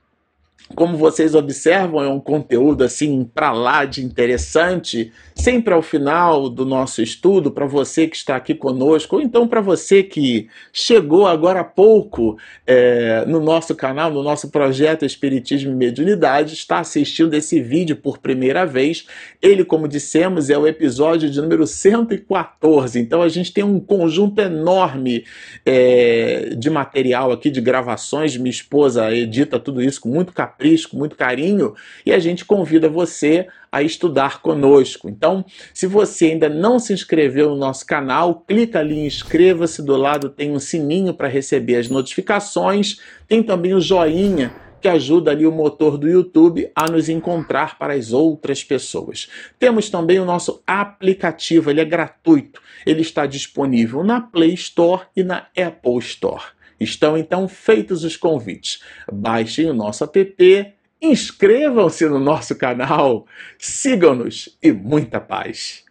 como 0.74 0.96
vocês 0.96 1.34
observam, 1.34 2.02
é 2.02 2.08
um 2.08 2.20
conteúdo 2.20 2.82
assim 2.82 3.24
para 3.24 3.52
lá 3.52 3.84
de 3.84 4.04
interessante, 4.04 5.12
sempre 5.34 5.74
ao 5.74 5.82
final 5.82 6.48
do 6.48 6.64
nosso 6.64 7.02
estudo, 7.02 7.50
para 7.50 7.66
você 7.66 8.06
que 8.06 8.16
está 8.16 8.36
aqui 8.36 8.54
conosco, 8.54 9.16
ou 9.16 9.22
então 9.22 9.46
para 9.46 9.60
você 9.60 10.02
que 10.02 10.48
chegou 10.72 11.26
agora 11.26 11.60
há 11.60 11.64
pouco 11.64 12.38
é, 12.66 13.24
no 13.26 13.40
nosso 13.40 13.74
canal, 13.74 14.10
no 14.10 14.22
nosso 14.22 14.50
projeto 14.50 15.04
Espiritismo 15.04 15.70
e 15.72 15.74
Mediunidade, 15.74 16.54
está 16.54 16.78
assistindo 16.78 17.34
esse 17.34 17.60
vídeo 17.60 17.96
por 17.96 18.18
primeira 18.18 18.64
vez. 18.64 19.06
Ele, 19.40 19.64
como 19.64 19.86
dissemos, 19.86 20.48
é 20.50 20.56
o 20.56 20.66
episódio 20.66 21.30
de 21.30 21.40
número 21.40 21.66
114. 21.66 22.98
Então 22.98 23.22
a 23.22 23.28
gente 23.28 23.52
tem 23.52 23.64
um 23.64 23.78
conjunto 23.78 24.40
enorme 24.40 25.24
é, 25.66 26.54
de 26.56 26.70
material 26.70 27.30
aqui, 27.30 27.50
de 27.50 27.60
gravações. 27.60 28.36
Minha 28.36 28.50
esposa 28.50 29.12
edita 29.14 29.58
tudo 29.58 29.82
isso 29.82 30.00
com 30.00 30.08
muito 30.08 30.32
capricho 30.32 30.61
com 30.88 30.96
muito 30.96 31.16
carinho, 31.16 31.74
e 32.04 32.12
a 32.12 32.18
gente 32.18 32.44
convida 32.44 32.88
você 32.88 33.46
a 33.70 33.82
estudar 33.82 34.42
conosco. 34.42 35.08
Então, 35.08 35.44
se 35.72 35.86
você 35.86 36.26
ainda 36.26 36.48
não 36.48 36.78
se 36.78 36.92
inscreveu 36.92 37.50
no 37.50 37.56
nosso 37.56 37.86
canal, 37.86 38.44
clica 38.46 38.80
ali 38.80 38.98
em 38.98 39.06
inscreva-se, 39.06 39.82
do 39.82 39.96
lado 39.96 40.28
tem 40.28 40.50
um 40.52 40.58
sininho 40.58 41.14
para 41.14 41.28
receber 41.28 41.76
as 41.76 41.88
notificações, 41.88 42.98
tem 43.26 43.42
também 43.42 43.74
o 43.74 43.80
joinha 43.80 44.52
que 44.82 44.88
ajuda 44.88 45.30
ali 45.30 45.46
o 45.46 45.52
motor 45.52 45.96
do 45.96 46.08
YouTube 46.08 46.68
a 46.74 46.90
nos 46.90 47.08
encontrar 47.08 47.78
para 47.78 47.94
as 47.94 48.12
outras 48.12 48.64
pessoas. 48.64 49.28
Temos 49.58 49.88
também 49.88 50.18
o 50.18 50.24
nosso 50.24 50.60
aplicativo, 50.66 51.70
ele 51.70 51.80
é 51.80 51.84
gratuito. 51.84 52.60
Ele 52.84 53.00
está 53.00 53.24
disponível 53.24 54.02
na 54.02 54.20
Play 54.20 54.54
Store 54.54 55.02
e 55.16 55.22
na 55.22 55.46
Apple 55.56 55.98
Store. 55.98 56.42
Estão 56.82 57.16
então 57.16 57.46
feitos 57.46 58.04
os 58.04 58.16
convites. 58.16 58.82
Baixem 59.10 59.70
o 59.70 59.74
nosso 59.74 60.04
app, 60.04 60.74
inscrevam-se 61.00 62.06
no 62.06 62.18
nosso 62.18 62.56
canal, 62.56 63.26
sigam-nos 63.58 64.56
e 64.62 64.72
muita 64.72 65.20
paz. 65.20 65.84